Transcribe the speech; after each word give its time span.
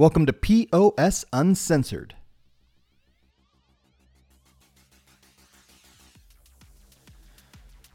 Welcome 0.00 0.24
to 0.24 0.32
POS 0.32 1.26
Uncensored. 1.30 2.14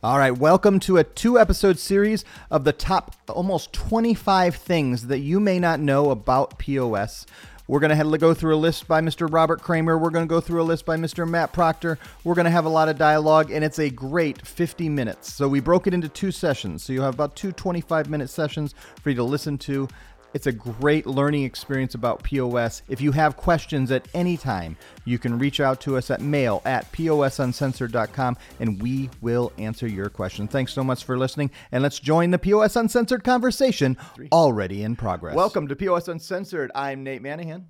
All 0.04 0.20
right, 0.20 0.38
welcome 0.38 0.79
to 0.81 0.97
a 0.97 1.04
two 1.04 1.39
episode 1.39 1.79
series 1.79 2.23
of 2.52 2.63
the 2.63 2.73
top 2.73 3.15
almost 3.28 3.73
25 3.73 4.55
things 4.55 5.07
that 5.07 5.18
you 5.18 5.39
may 5.39 5.57
not 5.57 5.79
know 5.79 6.12
about 6.12 6.60
POS. 6.60 7.26
We're 7.67 7.79
going 7.79 7.97
to 7.97 8.17
go 8.19 8.35
through 8.35 8.53
a 8.53 8.58
list 8.58 8.87
by 8.87 9.01
Mr. 9.01 9.28
Robert 9.28 9.63
Kramer. 9.63 9.97
We're 9.97 10.12
going 10.12 10.28
to 10.28 10.29
go 10.29 10.40
through 10.40 10.62
a 10.62 10.63
list 10.63 10.85
by 10.85 10.97
Mr. 10.97 11.28
Matt 11.28 11.53
Proctor. 11.53 11.97
We're 12.24 12.35
going 12.35 12.46
to 12.46 12.51
have 12.51 12.65
a 12.65 12.69
lot 12.69 12.87
of 12.87 12.99
dialogue, 12.99 13.49
and 13.49 13.65
it's 13.65 13.79
a 13.79 13.90
great 13.90 14.46
50 14.46 14.90
minutes. 14.90 15.33
So 15.33 15.47
we 15.47 15.60
broke 15.60 15.87
it 15.87 15.94
into 15.96 16.08
two 16.08 16.31
sessions. 16.31 16.84
So 16.84 16.94
you 16.94 17.02
have 17.02 17.16
about 17.16 17.35
two 17.35 17.52
25 17.52 18.12
minute 18.12 18.30
sessions 18.30 18.76
for 19.02 19.09
you 19.09 19.16
to 19.16 19.23
listen 19.23 19.58
to. 19.58 19.88
It's 20.36 20.48
a 20.48 20.52
great 20.52 21.05
learning 21.05 21.45
experience 21.45 21.95
about 21.95 22.22
POS. 22.23 22.81
If 22.89 22.99
you 22.99 23.13
have 23.13 23.38
questions 23.38 23.89
at 23.89 24.05
any 24.13 24.35
time, 24.35 24.76
you 25.05 25.17
can 25.17 25.39
reach 25.39 25.62
out 25.62 25.80
to 25.81 25.95
us 25.95 26.12
at 26.12 26.20
mail 26.20 26.62
at 26.66 26.91
posuncensored.com 26.91 28.35
and 28.59 28.81
we 28.81 29.09
will 29.21 29.53
answer 29.57 29.88
your 29.88 30.09
question. 30.09 30.49
Thanks 30.49 30.73
so 30.73 30.84
much 30.84 31.05
for 31.05 31.17
listening, 31.17 31.52
and 31.71 31.81
let's 31.81 31.99
join 31.99 32.31
the 32.31 32.38
POS 32.38 32.76
Uncensored 32.76 33.23
conversation 33.23 33.95
already 34.34 34.84
in 34.84 34.98
progress. 34.98 35.38
Welcome 35.38 35.70
to 35.70 35.76
POS 35.77 36.09
Uncensored. 36.09 36.70
I'm 36.76 37.02
Nate 37.02 37.23
Manahan. 37.23 37.63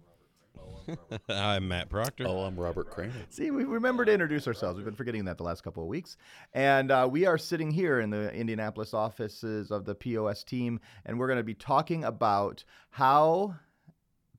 I'm 1.29 1.67
Matt 1.67 1.89
Proctor. 1.89 2.25
Oh, 2.27 2.41
I'm 2.41 2.55
Robert 2.55 2.89
Kramer. 2.89 3.13
See, 3.29 3.51
we 3.51 3.63
remember 3.63 4.05
to 4.05 4.11
introduce 4.11 4.47
ourselves. 4.47 4.77
We've 4.77 4.85
been 4.85 4.95
forgetting 4.95 5.25
that 5.25 5.37
the 5.37 5.43
last 5.43 5.63
couple 5.63 5.83
of 5.83 5.89
weeks. 5.89 6.17
And 6.53 6.91
uh, 6.91 7.07
we 7.09 7.25
are 7.25 7.37
sitting 7.37 7.71
here 7.71 7.99
in 7.99 8.09
the 8.09 8.31
Indianapolis 8.33 8.93
offices 8.93 9.71
of 9.71 9.85
the 9.85 9.95
POS 9.95 10.43
team, 10.43 10.79
and 11.05 11.19
we're 11.19 11.27
going 11.27 11.37
to 11.37 11.43
be 11.43 11.53
talking 11.53 12.03
about 12.03 12.63
how 12.89 13.55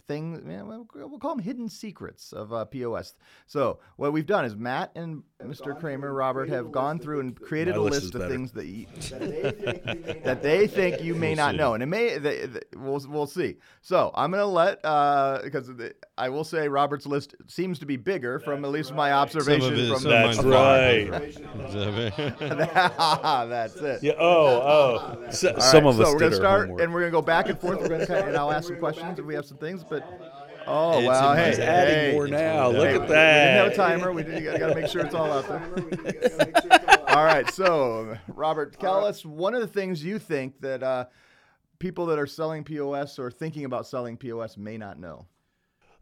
things, 0.08 0.40
we'll 0.44 1.18
call 1.18 1.34
them 1.34 1.44
hidden 1.44 1.68
secrets 1.68 2.32
of 2.32 2.52
uh, 2.52 2.64
POS. 2.64 3.14
So, 3.46 3.80
what 3.96 4.12
we've 4.12 4.26
done 4.26 4.44
is 4.44 4.54
Matt 4.56 4.92
and 4.94 5.22
Mr. 5.42 5.78
Kramer, 5.78 6.12
Robert, 6.12 6.48
have 6.48 6.70
gone 6.72 6.98
through 6.98 7.20
and 7.20 7.38
created 7.40 7.76
a 7.76 7.80
list 7.80 8.14
list 8.14 8.14
of 8.14 8.28
things 8.30 8.52
that, 8.52 8.66
you, 8.66 8.86
that 10.24 10.40
they 10.42 10.66
think 10.66 11.02
you 11.02 11.14
may 11.14 11.34
not 11.42 11.52
see. 11.52 11.56
know. 11.58 11.74
And 11.74 11.82
it 11.82 11.86
may, 11.86 12.18
they, 12.18 12.46
they- 12.46 12.60
we'll, 12.76 13.04
we'll 13.08 13.26
see. 13.26 13.56
So, 13.82 14.10
I'm 14.14 14.30
going 14.30 14.40
to 14.42 14.46
let, 14.46 14.82
because 15.42 15.66
the, 15.68 15.94
I 16.18 16.28
will 16.28 16.44
say 16.44 16.68
Robert's 16.68 17.06
list 17.06 17.34
seems 17.46 17.78
to 17.80 17.86
be 17.86 17.96
bigger 17.96 18.38
from 18.38 18.64
at 18.64 18.70
least 18.70 18.94
my 18.94 19.12
observation 19.12 19.74
his- 19.74 19.92
from 19.92 20.04
That's 20.04 20.42
mine- 20.42 21.10
right. 21.10 21.10
That's 23.48 23.76
it. 23.76 24.02
Yeah. 24.02 24.12
Oh, 24.18 25.16
oh. 25.18 25.22
S- 25.26 25.44
All 25.44 25.60
some 25.60 25.84
right, 25.84 25.90
of 25.94 26.00
us 26.00 26.06
so 26.06 26.12
we're 26.12 26.18
gonna 26.20 26.34
start, 26.36 26.60
homework. 26.68 26.82
and 26.82 26.92
we're 26.94 27.00
gonna 27.00 27.10
go 27.12 27.22
back 27.22 27.48
and 27.48 27.58
forth. 27.58 27.80
We're 27.80 27.88
gonna 27.88 28.06
kind 28.06 28.20
of, 28.20 28.28
and 28.28 28.36
I'll 28.36 28.52
ask 28.52 28.68
some 28.68 28.78
questions 28.78 29.18
if 29.18 29.24
we 29.24 29.34
have 29.34 29.44
some 29.46 29.58
things. 29.58 29.84
But 29.84 29.95
oh 30.66 30.98
It's 30.98 31.06
wow, 31.06 31.34
hey, 31.34 31.48
He's 31.50 31.58
adding 31.58 31.94
hey. 31.94 32.12
more 32.12 32.28
now. 32.28 32.70
Hey, 32.70 32.78
Look 32.78 32.88
Hey, 32.88 32.94
at 32.96 33.08
that. 33.08 33.64
We 33.64 33.64
didn't 33.64 33.64
have 33.64 33.72
a 33.72 33.76
timer. 33.76 34.12
We 34.12 34.22
did, 34.22 34.58
got 34.58 34.68
to 34.68 34.74
make 34.74 34.88
sure 34.88 35.04
it's 35.04 35.14
all 35.14 35.30
out 35.30 35.48
there. 35.48 37.04
all 37.08 37.24
right, 37.24 37.48
so 37.50 38.16
Robert, 38.28 38.78
tell 38.78 39.04
us 39.04 39.24
one 39.24 39.54
of 39.54 39.60
the 39.60 39.66
things 39.68 40.02
you 40.04 40.18
think 40.18 40.60
that 40.60 40.82
uh, 40.82 41.06
people 41.78 42.06
that 42.06 42.18
are 42.18 42.26
selling 42.26 42.64
POS 42.64 43.18
or 43.18 43.30
thinking 43.30 43.64
about 43.64 43.86
selling 43.86 44.16
POS 44.16 44.56
may 44.56 44.76
not 44.76 44.98
know. 44.98 45.26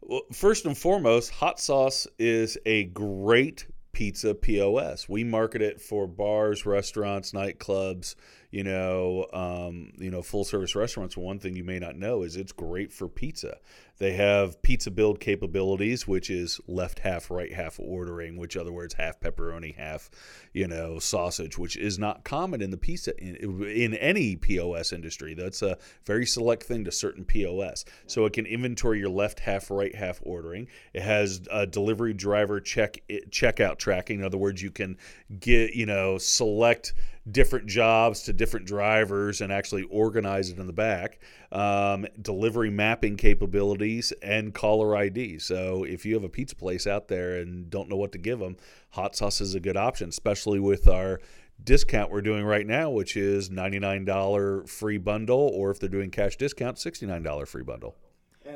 Well, 0.01 0.21
first 0.31 0.65
and 0.65 0.77
foremost, 0.77 1.31
hot 1.31 1.59
sauce 1.59 2.07
is 2.19 2.57
a 2.65 2.85
great 2.85 3.67
pizza 3.91 4.35
POS. 4.35 5.07
We 5.09 5.23
market 5.23 5.61
it 5.61 5.81
for 5.81 6.05
bars, 6.05 6.65
restaurants, 6.65 7.31
nightclubs. 7.31 8.15
You 8.55 8.63
know, 8.63 9.27
um, 9.33 9.91
you 9.97 10.09
know, 10.09 10.21
full 10.21 10.45
service 10.45 10.75
restaurants. 10.75 11.17
One 11.17 11.39
thing 11.39 11.57
you 11.57 11.65
may 11.65 11.77
not 11.77 11.97
know 11.97 12.23
is 12.23 12.37
it's 12.37 12.53
great 12.53 12.93
for 12.93 13.09
pizza. 13.09 13.57
They 13.97 14.13
have 14.13 14.61
pizza 14.61 14.91
build 14.91 15.19
capabilities, 15.19 16.07
which 16.07 16.29
is 16.29 16.61
left 16.65 16.99
half, 16.99 17.29
right 17.29 17.51
half 17.51 17.77
ordering, 17.81 18.37
which 18.37 18.55
other 18.55 18.71
words 18.71 18.93
half 18.93 19.19
pepperoni, 19.19 19.75
half, 19.75 20.09
you 20.53 20.69
know, 20.69 20.99
sausage, 20.99 21.57
which 21.57 21.75
is 21.75 21.99
not 21.99 22.23
common 22.23 22.61
in 22.61 22.71
the 22.71 22.77
pizza 22.77 23.17
in, 23.21 23.61
in 23.65 23.93
any 23.95 24.37
POS 24.37 24.93
industry. 24.93 25.33
That's 25.33 25.61
a 25.61 25.77
very 26.05 26.25
select 26.25 26.63
thing 26.63 26.85
to 26.85 26.93
certain 26.93 27.25
POS. 27.25 27.83
So 28.07 28.23
it 28.23 28.31
can 28.31 28.45
inventory 28.45 28.99
your 28.99 29.09
left 29.09 29.41
half, 29.41 29.69
right 29.69 29.93
half 29.93 30.21
ordering. 30.23 30.69
It 30.93 31.01
has 31.01 31.41
a 31.51 31.67
delivery 31.67 32.13
driver 32.13 32.61
check 32.61 33.01
checkout 33.31 33.79
tracking. 33.79 34.19
In 34.19 34.25
other 34.25 34.37
words, 34.37 34.61
you 34.61 34.71
can 34.71 34.97
get 35.41 35.73
you 35.73 35.85
know 35.85 36.17
select 36.17 36.93
different 37.29 37.65
jobs 37.65 38.21
to 38.23 38.33
different 38.33 38.67
drivers 38.67 39.41
and 39.41 39.51
actually 39.51 39.83
organize 39.83 40.49
it 40.49 40.59
in 40.59 40.67
the 40.67 40.73
back. 40.73 41.19
Um, 41.51 42.05
delivery 42.21 42.69
mapping 42.69 43.17
capabilities 43.17 44.13
and 44.21 44.53
caller 44.53 44.95
ID. 44.95 45.39
So 45.39 45.83
if 45.83 46.05
you 46.05 46.13
have 46.13 46.23
a 46.23 46.29
pizza 46.29 46.55
place 46.55 46.85
out 46.85 47.07
there 47.07 47.37
and 47.37 47.69
don't 47.69 47.89
know 47.89 47.95
what 47.95 48.11
to 48.11 48.17
give 48.17 48.39
them, 48.39 48.57
hot 48.91 49.15
sauce 49.15 49.41
is 49.41 49.55
a 49.55 49.59
good 49.59 49.77
option, 49.77 50.09
especially 50.09 50.59
with 50.59 50.87
our 50.87 51.19
discount 51.63 52.11
we're 52.11 52.21
doing 52.21 52.43
right 52.43 52.67
now, 52.67 52.89
which 52.89 53.17
is 53.17 53.49
$99 53.49 54.69
free 54.69 54.97
bundle, 54.97 55.51
or 55.53 55.71
if 55.71 55.79
they're 55.79 55.89
doing 55.89 56.11
cash 56.11 56.35
discount, 56.35 56.77
$69 56.77 57.47
free 57.47 57.63
bundle. 57.63 57.95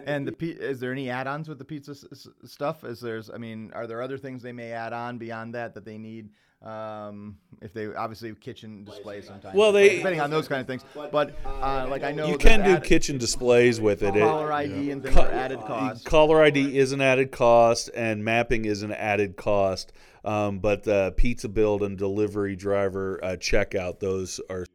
And 0.06 0.28
the 0.28 0.32
pi- 0.32 0.58
is 0.60 0.80
there 0.80 0.92
any 0.92 1.10
add-ons 1.10 1.50
with 1.50 1.58
the 1.58 1.66
pizza 1.66 1.92
s- 1.92 2.06
s- 2.12 2.28
stuff? 2.46 2.84
Is 2.84 3.00
there's, 3.00 3.30
I 3.30 3.38
mean, 3.38 3.72
are 3.74 3.88
there 3.88 4.02
other 4.02 4.18
things 4.18 4.42
they 4.42 4.52
may 4.52 4.72
add 4.72 4.94
on 4.94 5.18
beyond 5.18 5.56
that 5.56 5.74
that 5.74 5.86
they 5.86 5.98
need? 5.98 6.30
Um, 6.62 7.38
if 7.62 7.72
they 7.74 7.86
obviously 7.96 8.36
kitchen 8.36 8.84
displays 8.84 9.26
sometimes. 9.28 9.56
Well, 9.56 9.72
they- 9.72 9.96
depending 9.98 10.20
on 10.20 10.30
those 10.30 10.50
kind 10.50 10.60
of 10.60 10.68
things. 10.68 10.84
But 10.94 11.34
uh, 11.46 11.88
like 11.90 12.04
I 12.04 12.12
know 12.12 12.28
You 12.28 12.38
can 12.38 12.64
do 12.64 12.72
add- 12.72 12.84
kitchen 12.84 13.18
displays 13.18 13.80
with 13.80 14.04
it. 14.04 14.16
It- 14.16 14.20
caller 14.20 14.52
ID 14.52 14.92
and 14.92 15.02
things 15.02 15.16
are 15.16 15.32
added 15.32 15.60
costs. 15.62 16.04
Caller 16.04 16.42
ID 16.44 16.78
is 16.78 16.92
an 16.92 17.00
added 17.00 17.32
cost, 17.32 17.90
and 17.96 18.26
mapping 18.26 18.66
is 18.66 18.82
an 18.84 18.92
added 18.92 19.38
cost. 19.38 19.94
Um, 20.26 20.60
but 20.60 20.86
uh, 20.86 21.12
pizza 21.12 21.48
build 21.48 21.82
and 21.82 21.98
delivery 21.98 22.58
driver 22.58 23.24
uh, 23.24 23.28
checkout, 23.38 24.00
those 24.02 24.42
are 24.50 24.66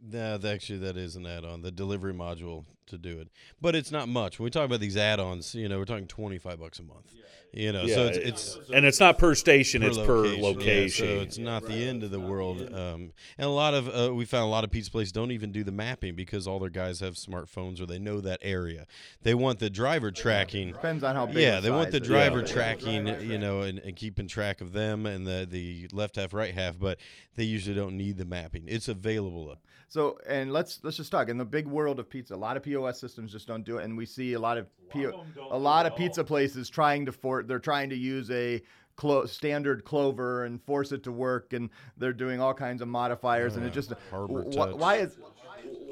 No, 0.00 0.38
actually, 0.46 0.78
that 0.78 0.96
is 0.96 1.16
an 1.16 1.26
add-on. 1.26 1.62
The 1.62 1.72
delivery 1.72 2.14
module 2.14 2.64
to 2.88 2.98
do 2.98 3.18
it, 3.20 3.28
but 3.60 3.74
it's 3.74 3.90
not 3.90 4.08
much. 4.08 4.38
When 4.38 4.44
we 4.44 4.50
talk 4.50 4.64
about 4.64 4.80
these 4.80 4.96
add-ons, 4.96 5.54
you 5.54 5.68
know, 5.68 5.78
we're 5.78 5.84
talking 5.84 6.06
twenty-five 6.06 6.58
bucks 6.60 6.78
a 6.78 6.82
month. 6.82 7.14
You 7.50 7.72
know, 7.72 7.86
so 7.86 8.04
Yeah, 8.04 8.10
it's 8.10 8.18
it's 8.18 8.70
and 8.74 8.84
it's 8.84 9.00
not 9.00 9.16
per 9.16 9.34
station; 9.34 9.80
per 9.80 9.88
it's 9.88 9.98
per 9.98 10.26
yeah, 10.26 10.42
location. 10.42 11.06
so 11.06 11.20
it's 11.22 11.38
not 11.38 11.64
the 11.66 11.88
end 11.88 12.02
of 12.02 12.10
the 12.10 12.20
world. 12.20 12.60
Um, 12.72 13.12
and 13.38 13.46
a 13.46 13.48
lot 13.48 13.72
of 13.72 13.88
uh, 13.88 14.14
we 14.14 14.26
found 14.26 14.44
a 14.44 14.48
lot 14.48 14.64
of 14.64 14.70
pizza 14.70 14.90
places 14.90 15.12
don't 15.12 15.30
even 15.32 15.50
do 15.50 15.64
the 15.64 15.72
mapping 15.72 16.14
because 16.14 16.46
all 16.46 16.58
their 16.58 16.68
guys 16.68 17.00
have 17.00 17.14
smartphones 17.14 17.80
or 17.80 17.86
they 17.86 17.98
know 17.98 18.20
that 18.20 18.40
area. 18.42 18.86
They 19.22 19.34
want 19.34 19.60
the 19.60 19.70
driver 19.70 20.10
tracking. 20.10 20.72
Depends 20.72 21.02
on 21.02 21.16
how 21.16 21.24
big. 21.24 21.38
Yeah, 21.38 21.60
they 21.60 21.70
want 21.70 21.90
the 21.90 22.00
driver 22.00 22.40
Yeah. 22.40 22.46
tracking, 22.46 23.06
you 23.22 23.38
know, 23.38 23.62
and, 23.62 23.78
and 23.78 23.96
keeping 23.96 24.28
track 24.28 24.60
of 24.60 24.72
them 24.72 25.06
and 25.06 25.26
the 25.26 25.46
the 25.50 25.88
left 25.90 26.16
half, 26.16 26.34
right 26.34 26.52
half, 26.52 26.78
but 26.78 26.98
they 27.34 27.44
usually 27.44 27.74
don't 27.74 27.96
need 27.96 28.18
the 28.18 28.26
mapping. 28.26 28.64
It's 28.66 28.88
available. 28.88 29.56
So, 29.88 30.18
and 30.28 30.52
let's 30.52 30.80
let's 30.82 30.98
just 30.98 31.10
talk 31.10 31.30
in 31.30 31.38
the 31.38 31.46
big 31.46 31.66
world 31.66 31.98
of 31.98 32.10
pizza. 32.10 32.34
A 32.34 32.36
lot 32.36 32.58
of 32.58 32.62
POS 32.62 33.00
systems 33.00 33.32
just 33.32 33.48
don't 33.48 33.64
do 33.64 33.78
it, 33.78 33.84
and 33.84 33.96
we 33.96 34.04
see 34.04 34.34
a 34.34 34.38
lot 34.38 34.58
of 34.58 34.66
PO, 34.90 35.24
a 35.50 35.58
lot 35.58 35.86
of 35.86 35.96
pizza 35.96 36.24
places 36.24 36.68
trying 36.68 37.06
to 37.06 37.12
for 37.12 37.42
they're 37.42 37.58
trying 37.58 37.90
to 37.90 37.96
use 37.96 38.30
a 38.30 38.62
clo- 38.96 39.26
standard 39.26 39.84
clover 39.84 40.44
and 40.44 40.60
force 40.62 40.92
it 40.92 41.02
to 41.04 41.12
work, 41.12 41.52
and 41.52 41.70
they're 41.96 42.12
doing 42.12 42.40
all 42.40 42.54
kinds 42.54 42.82
of 42.82 42.88
modifiers, 42.88 43.56
and 43.56 43.64
it 43.66 43.72
just 43.72 43.92
Harbor 44.10 44.44
wh- 44.48 44.54
Touch. 44.54 44.74
why 44.74 44.96
is 44.96 45.16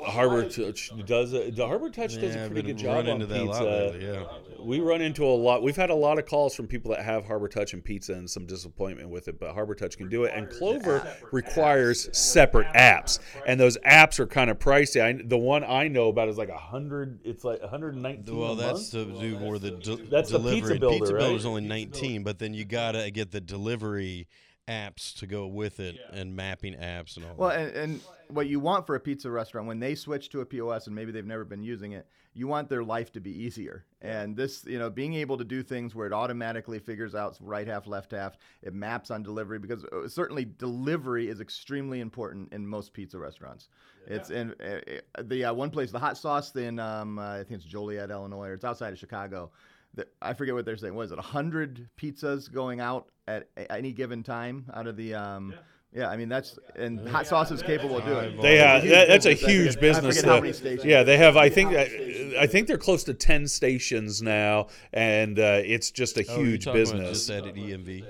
Harbortouch 0.03 1.07
does 1.07 1.33
a, 1.33 1.51
the 1.51 1.67
Harbortouch 1.67 2.21
does 2.21 2.35
Yeah, 2.35 2.43
a 2.43 2.45
I've 2.45 2.51
pretty 2.53 2.69
good 2.69 2.79
job 2.79 2.99
on 2.99 3.09
into 3.09 3.27
that 3.27 3.45
lot 3.45 3.59
pizza. 3.59 3.65
lately, 3.65 4.07
yeah. 4.07 4.25
We 4.67 4.81
run 4.81 5.01
into 5.01 5.25
a 5.25 5.31
lot. 5.31 5.63
We've 5.63 5.77
had 5.77 5.91
a 5.91 5.95
lot 5.95 6.19
of 6.19 6.27
calls 6.27 6.55
from 6.57 6.67
people 6.67 6.91
that 6.91 7.05
have 7.05 7.25
Harbortouch 7.25 7.73
and 7.73 7.85
pizza 7.85 8.15
and 8.15 8.29
some 8.29 8.47
disappointment 8.47 9.09
with 9.09 9.29
it, 9.29 9.39
but 9.39 9.55
Harbortouch 9.55 9.97
can 9.97 10.09
do 10.09 10.25
it. 10.25 10.33
And 10.35 10.51
Clover 10.51 11.07
requires 11.31 12.09
separate 12.17 12.67
apps, 12.75 13.21
and 13.47 13.61
those 13.61 13.79
apps 13.79 14.19
are 14.19 14.27
kind 14.27 14.51
of 14.51 14.59
pricey. 14.59 15.01
I, 15.01 15.23
the 15.25 15.39
one 15.39 15.63
I 15.63 15.87
know 15.87 16.09
about 16.09 16.29
is 16.29 16.37
like 16.37 16.49
a 16.49 16.59
hundred. 16.59 17.21
It's 17.25 17.45
like 17.45 17.61
119. 17.61 18.37
Well, 18.37 18.53
a 18.53 18.57
that's 18.57 18.93
month? 18.93 19.15
to 19.15 19.21
do 19.21 19.39
more 19.39 19.59
the 19.61 19.71
de- 19.71 19.97
That's 19.97 20.31
the 20.31 20.39
delivery. 20.39 20.61
pizza 20.61 20.73
And 20.73 20.81
builder, 20.81 20.99
pizza 20.99 21.15
right? 21.15 21.21
builder's 21.21 21.47
only 21.47 21.63
19, 21.63 22.25
but 22.25 22.39
then 22.41 22.53
you 22.53 22.65
gotta 22.65 23.11
get 23.13 23.31
the 23.31 23.41
delivery 23.41 24.27
apps 24.69 25.17
to 25.19 25.27
go 25.27 25.47
with 25.47 25.81
it 25.81 25.97
and 26.13 26.35
mapping 26.35 26.75
apps 26.75 27.17
and 27.17 27.27
all. 27.27 27.35
well, 27.37 27.51
that. 27.51 27.69
and, 27.69 27.77
and 27.77 28.01
what 28.29 28.49
you 28.49 28.59
want 28.59 28.87
for 28.87 28.97
a 28.97 29.01
pizza 29.01 29.31
restaurant 29.31 29.69
when 29.69 29.79
they 29.79 29.95
switch 29.95 30.29
to 30.31 30.41
a 30.41 30.47
POS 30.47 30.87
and 30.87 30.97
maybe 30.97 31.13
they've 31.13 31.27
never 31.27 31.45
been 31.45 31.63
using 31.63 31.93
it, 31.93 32.09
you 32.35 32.49
want 32.49 32.69
their 32.69 32.83
life 32.83 33.13
to 33.13 33.21
be 33.21 33.31
easier. 33.31 33.85
And 34.03 34.37
this, 34.37 34.65
you 34.65 34.79
know, 34.79 34.91
being 34.91 35.15
able 35.15 35.39
to 35.39 35.45
do 35.45 35.63
things 35.63 35.95
where 35.95 36.07
it 36.07 36.13
automatically 36.13 36.79
figures 36.79 37.15
out 37.15 37.37
right 37.41 37.67
half, 37.67 37.87
left 37.87 38.11
half, 38.11 38.37
it 38.63 38.75
maps 38.75 39.11
on 39.11 39.23
delivery 39.23 39.59
because 39.59 39.85
uh, 39.85 40.09
certainly 40.09 40.45
delivery 40.45 41.29
is 41.29 41.41
extremely 41.41 42.01
important 42.01 42.53
in 42.53 42.67
most 42.67 42.93
pizza 42.93 43.19
restaurants. 43.19 43.69
It's 44.07 44.31
in 44.31 44.55
uh, 44.61 44.81
uh, 45.19 45.23
the 45.25 45.47
uh, 45.47 45.55
one 45.55 45.71
place, 45.71 45.91
the 45.91 45.99
hot 45.99 46.17
sauce 46.17 46.55
in 46.55 46.79
um, 46.79 47.19
uh, 47.19 47.35
I 47.35 47.37
think 47.39 47.61
it's 47.61 47.65
Joliet, 47.65 48.11
Illinois, 48.11 48.49
or 48.49 48.55
it's 48.55 48.65
outside 48.65 48.93
of 48.93 48.99
Chicago. 48.99 49.51
The, 49.97 50.07
I 50.23 50.35
forget 50.35 50.55
what 50.55 50.65
they're 50.65 50.77
saying. 50.77 50.95
Was 50.95 51.11
it? 51.13 51.19
hundred 51.19 51.89
pizzas 52.01 52.53
going 52.53 52.81
out 52.81 53.09
at 53.27 53.49
any 53.71 53.93
given 53.93 54.23
time 54.23 54.67
out 54.75 54.87
of 54.87 54.97
the 54.97 55.15
um, 55.15 55.55
Yeah, 55.93 56.09
I 56.09 56.17
mean 56.19 56.29
that's 56.29 56.59
and 56.77 57.09
hot 57.09 57.27
sauce 57.27 57.51
is 57.51 57.63
capable 57.63 57.97
of 57.99 58.05
doing. 58.05 58.39
it. 58.39 58.43
They 58.43 58.59
have 58.59 58.85
that, 58.85 59.09
that's 59.09 59.25
a 59.27 59.33
huge 59.33 59.75
forget- 59.75 59.79
I 59.79 59.81
business. 59.81 60.17
forget 60.17 60.25
how 60.29 60.35
that- 60.37 60.43
many 60.43 60.53
stations. 60.53 60.85
yeah, 60.85 61.03
they 61.03 61.17
have. 61.17 61.37
I 61.37 61.49
think 61.49 61.73
I 61.73 62.47
think 62.47 62.69
they're 62.69 62.77
close 62.79 63.05
to 63.05 63.15
ten 63.15 63.49
stations 63.49 64.21
now, 64.23 64.67
and 64.93 65.39
uh, 65.39 65.63
it's 65.65 65.91
just 65.91 66.19
a 66.19 66.25
Oh, 66.29 66.37
you're 66.37 66.47
huge 66.47 66.65
talking 66.67 66.83
about 66.83 66.93
business. 66.93 67.27
Just 67.27 67.31
added 67.31 67.55
EMV. 67.57 68.05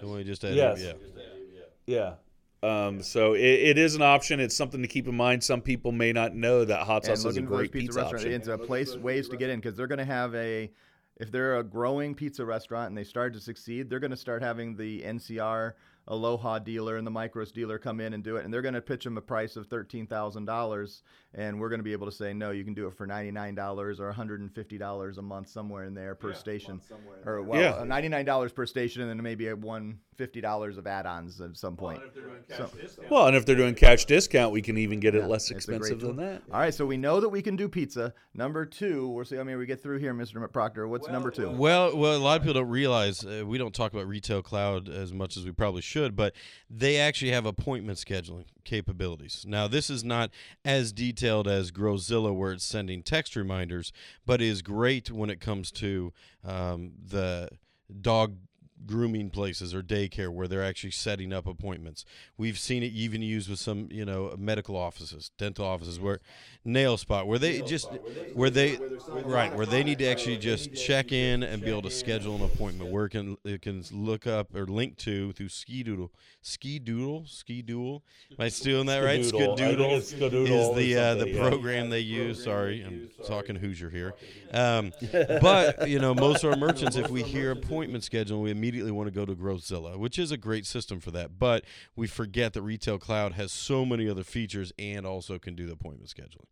The 0.00 0.06
one 0.06 0.18
we 0.18 0.24
just 0.24 0.44
added. 0.44 0.56
Yes. 0.56 0.82
Yeah. 0.82 0.92
Yeah. 1.86 2.14
Um, 2.60 3.02
so 3.02 3.34
it, 3.34 3.40
it 3.40 3.78
is 3.78 3.94
an 3.94 4.02
option. 4.02 4.40
It's 4.40 4.56
something 4.56 4.82
to 4.82 4.88
keep 4.88 5.06
in 5.06 5.16
mind. 5.16 5.44
Some 5.44 5.60
people 5.60 5.92
may 5.92 6.12
not 6.12 6.34
know 6.34 6.64
that 6.64 6.86
hot 6.86 7.06
and 7.08 7.16
sauce 7.16 7.18
is 7.18 7.24
a 7.24 7.28
looking 7.28 7.44
for 7.46 7.50
those 7.50 7.58
great 7.60 7.72
pizza, 7.72 7.86
pizza 7.86 8.00
restaurants. 8.00 8.24
option. 8.24 8.32
It's 8.32 8.48
a 8.48 8.58
place 8.58 8.96
ways 8.96 9.28
to 9.28 9.36
get 9.36 9.50
in 9.50 9.60
because 9.60 9.76
they're 9.76 9.86
going 9.86 10.00
to 10.00 10.04
have 10.04 10.34
a 10.34 10.70
if 11.18 11.30
they're 11.30 11.58
a 11.58 11.64
growing 11.64 12.14
pizza 12.14 12.44
restaurant 12.44 12.88
and 12.88 12.96
they 12.96 13.04
start 13.04 13.32
to 13.34 13.40
succeed, 13.40 13.90
they're 13.90 14.00
going 14.00 14.10
to 14.10 14.16
start 14.16 14.42
having 14.42 14.76
the 14.76 15.02
NCR 15.02 15.72
Aloha 16.08 16.58
dealer 16.58 16.96
and 16.96 17.06
the 17.06 17.10
Micros 17.10 17.52
dealer 17.52 17.78
come 17.78 18.00
in 18.00 18.14
and 18.14 18.24
do 18.24 18.36
it, 18.36 18.44
and 18.44 18.52
they're 18.52 18.62
going 18.62 18.74
to 18.74 18.80
pitch 18.80 19.04
them 19.04 19.16
a 19.18 19.20
price 19.20 19.56
of 19.56 19.66
thirteen 19.66 20.06
thousand 20.06 20.46
dollars, 20.46 21.02
and 21.34 21.60
we're 21.60 21.68
going 21.68 21.80
to 21.80 21.84
be 21.84 21.92
able 21.92 22.06
to 22.06 22.12
say 22.12 22.32
no, 22.32 22.50
you 22.50 22.64
can 22.64 22.74
do 22.74 22.86
it 22.86 22.94
for 22.96 23.06
ninety 23.06 23.30
nine 23.30 23.54
dollars 23.54 24.00
or 24.00 24.06
one 24.06 24.14
hundred 24.14 24.40
and 24.40 24.52
fifty 24.54 24.78
dollars 24.78 25.18
a 25.18 25.22
month 25.22 25.48
somewhere 25.48 25.84
in 25.84 25.94
there 25.94 26.14
per 26.14 26.32
station, 26.34 26.80
or 27.26 27.42
well, 27.42 27.60
Yeah. 27.60 27.84
ninety 27.84 28.08
nine 28.08 28.24
dollars 28.24 28.52
per 28.52 28.64
station, 28.66 29.02
and 29.02 29.10
then 29.10 29.22
maybe 29.22 29.48
a 29.48 29.56
one 29.56 29.98
fifty 30.16 30.40
dollars 30.40 30.78
of 30.78 30.86
add 30.86 31.06
ons 31.06 31.40
at 31.40 31.56
some 31.56 31.76
point. 31.76 32.00
So- 32.56 32.70
Well, 33.10 33.26
and 33.28 33.36
if 33.36 33.46
they're 33.46 33.54
doing 33.54 33.74
cash 33.74 34.04
discount, 34.04 34.52
we 34.52 34.62
can 34.62 34.76
even 34.78 34.98
get 34.98 35.14
it 35.14 35.26
less 35.28 35.50
it's 35.50 35.64
a 35.64 35.68
great 35.68 35.76
expensive 35.82 36.00
than 36.00 36.16
that. 36.16 36.42
All 36.50 36.58
right, 36.58 36.74
so 36.74 36.84
we 36.86 36.96
know 36.96 37.20
that 37.20 37.28
we 37.28 37.40
can 37.42 37.54
do 37.54 37.68
pizza. 37.68 38.14
Number 38.34 38.64
two, 38.66 39.08
we'll 39.08 39.24
see 39.24 39.36
how 39.36 39.44
many 39.44 39.56
we 39.56 39.66
get 39.66 39.80
through 39.82 39.98
here, 39.98 40.14
Mr. 40.14 40.50
Proctor. 40.52 40.88
What's 40.88 41.06
number 41.08 41.30
two? 41.30 41.50
Well, 41.50 41.96
well, 41.96 42.16
a 42.16 42.18
lot 42.18 42.36
of 42.38 42.42
people 42.42 42.54
don't 42.60 42.68
realize 42.70 43.24
uh, 43.24 43.44
we 43.46 43.58
don't 43.58 43.74
talk 43.74 43.92
about 43.92 44.08
Retail 44.08 44.42
Cloud 44.42 44.88
as 44.88 45.12
much 45.12 45.36
as 45.36 45.44
we 45.44 45.52
probably 45.52 45.82
should, 45.82 45.97
but 46.16 46.34
they 46.68 46.96
actually 46.96 47.30
have 47.30 47.46
appointment 47.46 47.98
scheduling 47.98 48.44
capabilities. 48.64 49.44
Now, 49.46 49.68
this 49.68 49.90
is 49.90 50.04
not 50.04 50.30
as 50.64 50.92
detailed 50.92 51.48
as 51.48 51.70
Growzilla, 51.70 52.34
where 52.34 52.52
it's 52.52 52.64
sending 52.64 53.02
text 53.02 53.36
reminders, 53.36 53.92
but 54.26 54.40
is 54.40 54.62
great 54.62 55.10
when 55.10 55.30
it 55.30 55.40
comes 55.40 55.70
to 55.72 56.12
um, 56.44 56.92
the 57.06 57.48
dog 58.00 58.36
grooming 58.86 59.30
places 59.30 59.74
or 59.74 59.82
daycare 59.82 60.28
where 60.28 60.48
they're 60.48 60.64
actually 60.64 60.90
setting 60.90 61.32
up 61.32 61.46
appointments. 61.46 62.04
We've 62.36 62.58
seen 62.58 62.82
it 62.82 62.92
even 62.92 63.22
used 63.22 63.48
with 63.48 63.58
some, 63.58 63.88
you 63.90 64.04
know, 64.04 64.34
medical 64.38 64.76
offices, 64.76 65.30
dental 65.38 65.64
offices 65.66 66.00
where 66.00 66.20
nail 66.64 66.96
spot 66.96 67.26
where 67.26 67.38
they 67.38 67.62
just 67.62 67.88
where 68.34 68.50
they 68.50 68.78
right 69.24 69.54
where 69.54 69.64
they 69.64 69.82
need 69.82 69.98
to 69.98 70.06
actually 70.06 70.36
just 70.36 70.74
check 70.74 71.12
in 71.12 71.42
and 71.42 71.62
be 71.62 71.70
able 71.70 71.80
to 71.80 71.90
schedule 71.90 72.36
an 72.36 72.42
appointment 72.42 72.90
where 72.90 73.06
it 73.06 73.10
can 73.10 73.36
it 73.44 73.62
can 73.62 73.82
look 73.90 74.26
up 74.26 74.54
or 74.54 74.66
link 74.66 74.96
to 74.96 75.32
through 75.32 75.48
Ski 75.48 75.82
Doodle. 75.82 76.12
Ski 76.42 76.78
Doodle, 76.78 77.24
Ski 77.26 77.62
Doodle. 77.62 78.02
Am 78.30 78.44
I 78.44 78.48
stealing 78.48 78.86
that 78.86 79.00
right? 79.00 79.20
Skadoodle. 79.20 79.98
Skadoodle 80.00 80.70
is 80.70 80.76
the 80.76 80.96
uh, 80.96 81.14
the 81.14 81.28
yeah. 81.30 81.48
program 81.48 81.90
they 81.90 82.00
use. 82.00 82.42
Sorry, 82.42 82.82
I'm 82.82 83.10
talking 83.26 83.56
Hoosier 83.56 83.90
here. 83.90 84.14
Um, 84.52 84.92
but 85.12 85.88
you 85.88 85.98
know, 85.98 86.14
most 86.14 86.44
of 86.44 86.52
our 86.52 86.56
merchants, 86.56 86.96
if 86.96 87.10
we 87.10 87.22
hear 87.22 87.50
appointment 87.50 88.04
schedule, 88.04 88.40
we 88.40 88.50
immediately 88.50 88.67
want 88.70 89.06
to 89.06 89.14
go 89.14 89.24
to 89.24 89.34
Growzilla, 89.34 89.96
which 89.96 90.18
is 90.18 90.30
a 90.30 90.36
great 90.36 90.66
system 90.66 91.00
for 91.00 91.10
that. 91.12 91.38
But 91.38 91.64
we 91.96 92.06
forget 92.06 92.52
that 92.54 92.62
Retail 92.62 92.98
Cloud 92.98 93.32
has 93.32 93.52
so 93.52 93.84
many 93.84 94.08
other 94.08 94.24
features 94.24 94.72
and 94.78 95.06
also 95.06 95.38
can 95.38 95.54
do 95.54 95.66
the 95.66 95.72
appointment 95.72 96.10
scheduling. 96.10 96.46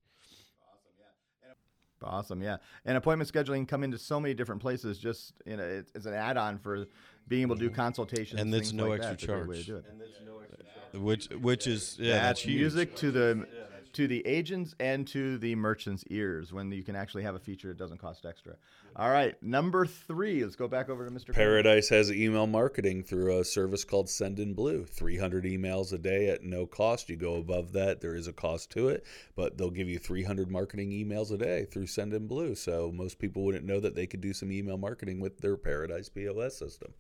Awesome, 2.02 2.42
yeah. 2.42 2.58
And 2.84 2.96
appointment 2.96 3.32
scheduling 3.32 3.66
come 3.66 3.82
into 3.82 3.98
so 3.98 4.20
many 4.20 4.34
different 4.34 4.60
places. 4.60 4.98
Just 4.98 5.32
you 5.44 5.56
know, 5.56 5.64
it's, 5.64 5.90
it's 5.94 6.06
an 6.06 6.14
add-on 6.14 6.58
for 6.58 6.86
being 7.26 7.42
able 7.42 7.56
to 7.56 7.60
do 7.60 7.66
mm-hmm. 7.66 7.76
consultations 7.76 8.40
And 8.40 8.54
it's 8.54 8.72
no 8.72 8.88
like 8.88 9.02
extra 9.02 9.08
that. 9.08 9.12
It's 9.12 9.22
a 9.22 9.26
great 9.26 9.48
way 9.48 9.56
to 9.56 9.64
charge. 9.64 11.02
Which 11.02 11.28
which 11.30 11.66
is 11.66 11.96
yeah, 11.98 12.12
That's 12.12 12.24
that's 12.24 12.40
huge. 12.42 12.60
music 12.60 12.96
to 12.96 13.10
the 13.10 13.48
to 13.96 14.06
the 14.06 14.26
agents 14.26 14.75
and 14.78 15.06
to 15.08 15.38
the 15.38 15.54
merchants' 15.54 16.04
ears 16.10 16.52
when 16.52 16.70
you 16.70 16.82
can 16.82 16.94
actually 16.94 17.22
have 17.22 17.34
a 17.34 17.38
feature 17.38 17.69
that 17.69 17.78
doesn't 17.78 17.96
cost 17.96 18.26
extra. 18.26 18.54
All 18.94 19.08
right, 19.08 19.43
number 19.43 19.87
three. 19.87 20.44
Let's 20.44 20.54
go 20.54 20.69
back 20.69 20.90
over 20.90 21.06
to 21.06 21.10
Mr. 21.10 21.32
Kramer. 21.32 21.62
Paradise 21.62 21.88
has 21.88 22.12
email 22.12 22.46
marketing 22.46 23.02
through 23.02 23.38
a 23.38 23.44
service 23.44 23.84
called 23.84 24.08
Sendinblue. 24.08 24.87
300 24.87 25.44
emails 25.44 25.94
a 25.94 25.98
day 25.98 26.28
at 26.28 26.43
no 26.43 26.66
cost. 26.66 27.08
You 27.08 27.16
go 27.16 27.37
above 27.37 27.72
that, 27.72 28.02
there 28.02 28.14
is 28.14 28.26
a 28.26 28.34
cost 28.34 28.70
to 28.72 28.88
it, 28.88 29.06
but 29.34 29.56
they'll 29.56 29.70
give 29.70 29.88
you 29.88 29.99
300 29.99 30.50
marketing 30.50 30.90
emails 30.90 31.32
a 31.32 31.38
day 31.38 31.64
through 31.64 31.87
Sendinblue. 31.87 32.54
So 32.56 32.92
most 32.92 33.19
people 33.19 33.44
wouldn't 33.44 33.64
know 33.64 33.81
that 33.81 33.94
they 33.94 34.06
could 34.06 34.20
do 34.20 34.34
some 34.34 34.52
email 34.52 34.76
marketing 34.76 35.20
with 35.20 35.38
their 35.38 35.56
Paradise 35.56 36.10
POS 36.10 36.58
system. 36.58 36.92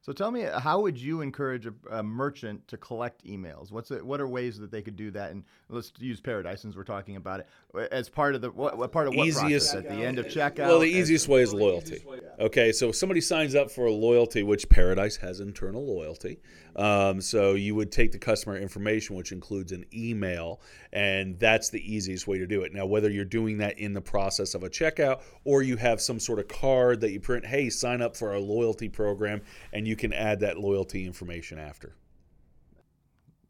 So 0.00 0.12
tell 0.12 0.30
me, 0.30 0.42
how 0.42 0.80
would 0.80 0.96
you 0.96 1.20
encourage 1.20 1.66
a, 1.66 1.74
a 1.90 2.02
merchant 2.02 2.66
to 2.68 2.76
collect 2.76 3.24
emails? 3.26 3.72
What's 3.72 3.90
it, 3.90 4.04
what 4.04 4.20
are 4.20 4.28
ways 4.28 4.58
that 4.58 4.70
they 4.70 4.80
could 4.80 4.96
do 4.96 5.10
that? 5.10 5.32
And 5.32 5.44
let's 5.68 5.92
use 5.98 6.20
Paradise 6.20 6.62
since 6.62 6.76
we're 6.76 6.84
talking 6.84 7.16
about 7.16 7.40
it 7.40 7.48
as 7.90 8.08
part 8.08 8.34
of 8.34 8.40
the 8.40 8.50
what, 8.50 8.78
what 8.78 8.92
part 8.92 9.08
of 9.08 9.14
what 9.14 9.26
Easiest- 9.26 9.72
process? 9.72 9.90
at 9.90 9.96
the 9.96 10.02
end 10.04 10.18
of 10.18 10.26
checkout. 10.26 10.68
Well, 10.68 10.78
the 10.80 10.90
at- 10.90 11.00
easiest 11.00 11.28
way 11.28 11.42
is 11.42 11.52
loyalty. 11.52 12.02
Okay, 12.38 12.72
so 12.72 12.90
if 12.90 12.96
somebody 12.96 13.20
signs 13.20 13.54
up 13.54 13.70
for 13.70 13.86
a 13.86 13.92
loyalty, 13.92 14.42
which 14.42 14.68
Paradise 14.68 15.16
has 15.16 15.40
internal 15.40 15.84
loyalty. 15.84 16.38
Um, 16.76 17.20
so 17.20 17.54
you 17.54 17.74
would 17.74 17.90
take 17.90 18.12
the 18.12 18.18
customer 18.20 18.56
information, 18.56 19.16
which 19.16 19.32
includes 19.32 19.72
an 19.72 19.84
email, 19.92 20.60
and 20.92 21.36
that's 21.40 21.70
the 21.70 21.80
easiest 21.92 22.28
way 22.28 22.38
to 22.38 22.46
do 22.46 22.62
it. 22.62 22.72
Now, 22.72 22.86
whether 22.86 23.10
you're 23.10 23.24
doing 23.24 23.58
that 23.58 23.80
in 23.80 23.94
the 23.94 24.00
process 24.00 24.54
of 24.54 24.62
a 24.62 24.70
checkout 24.70 25.22
or 25.44 25.62
you 25.62 25.76
have 25.76 26.00
some 26.00 26.20
sort 26.20 26.38
of 26.38 26.46
card 26.46 27.00
that 27.00 27.10
you 27.10 27.18
print, 27.18 27.44
hey, 27.44 27.68
sign 27.68 28.00
up 28.00 28.16
for 28.16 28.30
our 28.30 28.38
loyalty 28.38 28.88
program, 28.88 29.42
and 29.72 29.88
you 29.88 29.96
can 29.98 30.12
add 30.12 30.40
that 30.40 30.58
loyalty 30.58 31.04
information 31.06 31.58
after. 31.58 31.94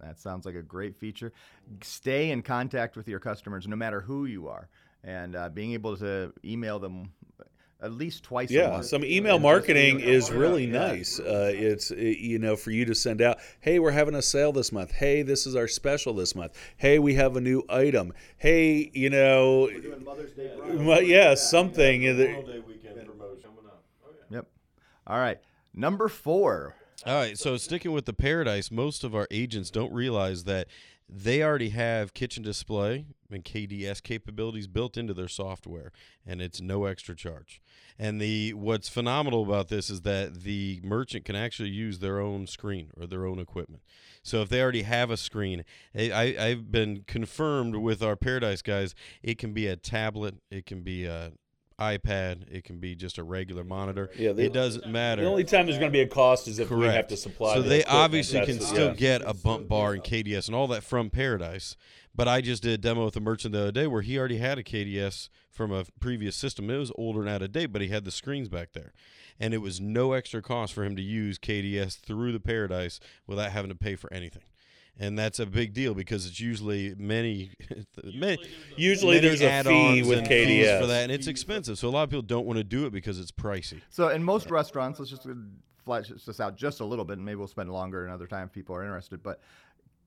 That 0.00 0.18
sounds 0.18 0.46
like 0.46 0.54
a 0.54 0.62
great 0.62 0.96
feature. 0.96 1.32
Stay 1.82 2.30
in 2.30 2.42
contact 2.42 2.96
with 2.96 3.08
your 3.08 3.18
customers, 3.20 3.66
no 3.66 3.76
matter 3.76 4.00
who 4.00 4.26
you 4.26 4.48
are, 4.48 4.68
and 5.02 5.34
uh, 5.34 5.48
being 5.48 5.72
able 5.72 5.96
to 5.96 6.32
email 6.44 6.78
them 6.78 7.12
at 7.80 7.92
least 7.92 8.22
twice. 8.24 8.50
a 8.50 8.54
Yeah, 8.54 8.80
some 8.80 9.04
email 9.04 9.34
And 9.36 9.42
just- 9.42 9.52
marketing 9.52 10.00
is 10.00 10.30
really 10.30 10.66
Yeah. 10.66 10.78
nice. 10.88 11.18
Uh, 11.20 11.52
it's 11.54 11.90
uh, 11.90 11.96
you 11.96 12.38
know 12.38 12.54
for 12.56 12.70
you 12.70 12.84
to 12.84 12.94
send 12.94 13.20
out, 13.22 13.38
hey, 13.60 13.78
we're 13.80 13.90
having 13.90 14.14
a 14.14 14.22
sale 14.22 14.52
this 14.52 14.70
month. 14.72 14.92
Hey, 14.92 15.22
this 15.22 15.46
is 15.48 15.56
our 15.56 15.66
special 15.68 16.12
this 16.14 16.34
month. 16.34 16.56
Hey, 16.76 16.98
we 17.00 17.14
have 17.14 17.36
a 17.36 17.40
new 17.40 17.64
item. 17.68 18.12
Hey, 18.36 18.90
you 18.94 19.10
know, 19.10 19.68
well, 20.74 21.02
yeah, 21.02 21.34
something. 21.34 22.02
Mother's 22.02 22.46
Day 22.46 22.60
weekend. 22.66 23.08
Yep. 24.30 24.46
All 25.08 25.18
right. 25.18 25.38
Number 25.74 26.08
four. 26.08 26.74
All 27.06 27.14
right, 27.14 27.38
so 27.38 27.56
sticking 27.56 27.92
with 27.92 28.06
the 28.06 28.12
Paradise, 28.12 28.70
most 28.70 29.04
of 29.04 29.14
our 29.14 29.28
agents 29.30 29.70
don't 29.70 29.92
realize 29.92 30.44
that 30.44 30.66
they 31.08 31.42
already 31.42 31.70
have 31.70 32.12
kitchen 32.12 32.42
display 32.42 33.06
and 33.30 33.44
KDS 33.44 34.02
capabilities 34.02 34.66
built 34.66 34.96
into 34.96 35.14
their 35.14 35.28
software, 35.28 35.92
and 36.26 36.42
it's 36.42 36.60
no 36.60 36.84
extra 36.84 37.14
charge. 37.14 37.62
And 37.98 38.20
the 38.20 38.52
what's 38.52 38.88
phenomenal 38.88 39.42
about 39.42 39.68
this 39.68 39.90
is 39.90 40.02
that 40.02 40.42
the 40.42 40.80
merchant 40.82 41.24
can 41.24 41.36
actually 41.36 41.70
use 41.70 41.98
their 42.00 42.20
own 42.20 42.46
screen 42.46 42.90
or 42.98 43.06
their 43.06 43.26
own 43.26 43.38
equipment. 43.38 43.82
So 44.22 44.42
if 44.42 44.48
they 44.48 44.60
already 44.60 44.82
have 44.82 45.10
a 45.10 45.16
screen, 45.16 45.64
I, 45.96 46.36
I've 46.38 46.70
been 46.70 47.04
confirmed 47.06 47.76
with 47.76 48.02
our 48.02 48.16
Paradise 48.16 48.62
guys. 48.62 48.94
It 49.22 49.38
can 49.38 49.52
be 49.52 49.66
a 49.66 49.76
tablet, 49.76 50.36
it 50.50 50.66
can 50.66 50.82
be 50.82 51.06
a 51.06 51.32
iPad, 51.78 52.50
it 52.50 52.64
can 52.64 52.78
be 52.78 52.94
just 52.94 53.18
a 53.18 53.22
regular 53.22 53.64
monitor. 53.64 54.10
Yeah, 54.16 54.32
they- 54.32 54.46
it 54.46 54.52
doesn't 54.52 54.86
matter. 54.86 55.22
The 55.22 55.28
only 55.28 55.44
time 55.44 55.66
there's 55.66 55.78
going 55.78 55.90
to 55.90 55.96
be 55.96 56.00
a 56.00 56.08
cost 56.08 56.48
is 56.48 56.58
if 56.58 56.70
we 56.70 56.86
have 56.86 57.08
to 57.08 57.16
supply. 57.16 57.54
So 57.54 57.62
the 57.62 57.68
they 57.68 57.84
obviously 57.84 58.44
can 58.44 58.60
still 58.60 58.88
yeah. 58.88 58.94
get 58.94 59.22
a 59.24 59.34
bump 59.34 59.68
bar 59.68 59.92
and 59.92 60.02
KDS 60.02 60.46
and 60.46 60.56
all 60.56 60.66
that 60.68 60.82
from 60.82 61.10
Paradise. 61.10 61.76
But 62.14 62.26
I 62.26 62.40
just 62.40 62.64
did 62.64 62.72
a 62.72 62.78
demo 62.78 63.04
with 63.04 63.16
a 63.16 63.20
merchant 63.20 63.52
the 63.52 63.60
other 63.60 63.72
day 63.72 63.86
where 63.86 64.02
he 64.02 64.18
already 64.18 64.38
had 64.38 64.58
a 64.58 64.64
KDS 64.64 65.28
from 65.52 65.70
a 65.70 65.84
previous 66.00 66.34
system. 66.34 66.68
It 66.68 66.76
was 66.76 66.90
older 66.96 67.20
and 67.20 67.28
out 67.28 67.42
of 67.42 67.52
date, 67.52 67.66
but 67.66 67.80
he 67.80 67.88
had 67.88 68.04
the 68.04 68.10
screens 68.10 68.48
back 68.48 68.72
there. 68.72 68.92
And 69.38 69.54
it 69.54 69.58
was 69.58 69.80
no 69.80 70.14
extra 70.14 70.42
cost 70.42 70.72
for 70.72 70.82
him 70.82 70.96
to 70.96 71.02
use 71.02 71.38
KDS 71.38 72.00
through 72.00 72.32
the 72.32 72.40
Paradise 72.40 72.98
without 73.28 73.52
having 73.52 73.68
to 73.68 73.76
pay 73.76 73.94
for 73.94 74.12
anything. 74.12 74.42
And 75.00 75.16
that's 75.18 75.38
a 75.38 75.46
big 75.46 75.74
deal 75.74 75.94
because 75.94 76.26
it's 76.26 76.40
usually 76.40 76.94
many, 76.96 77.52
many 78.04 78.38
Usually 78.76 79.16
many 79.16 79.28
there's 79.28 79.40
a 79.40 79.44
fee 79.44 79.46
add-ons 79.46 80.08
with 80.08 80.26
fees 80.26 80.64
KDS. 80.64 80.80
for 80.80 80.86
that, 80.86 81.04
and 81.04 81.12
it's 81.12 81.28
expensive. 81.28 81.78
So 81.78 81.88
a 81.88 81.90
lot 81.90 82.02
of 82.02 82.10
people 82.10 82.22
don't 82.22 82.46
want 82.46 82.56
to 82.56 82.64
do 82.64 82.84
it 82.86 82.92
because 82.92 83.20
it's 83.20 83.30
pricey. 83.30 83.80
So 83.90 84.08
in 84.08 84.24
most 84.24 84.50
restaurants, 84.50 84.98
let's 84.98 85.10
just 85.10 85.26
flesh 85.84 86.08
this 86.08 86.40
out 86.40 86.56
just 86.56 86.80
a 86.80 86.84
little 86.84 87.04
bit, 87.04 87.18
and 87.18 87.24
maybe 87.24 87.36
we'll 87.36 87.46
spend 87.46 87.70
longer 87.70 88.04
another 88.04 88.26
time 88.26 88.46
if 88.46 88.52
people 88.52 88.74
are 88.74 88.82
interested. 88.82 89.22
But 89.22 89.40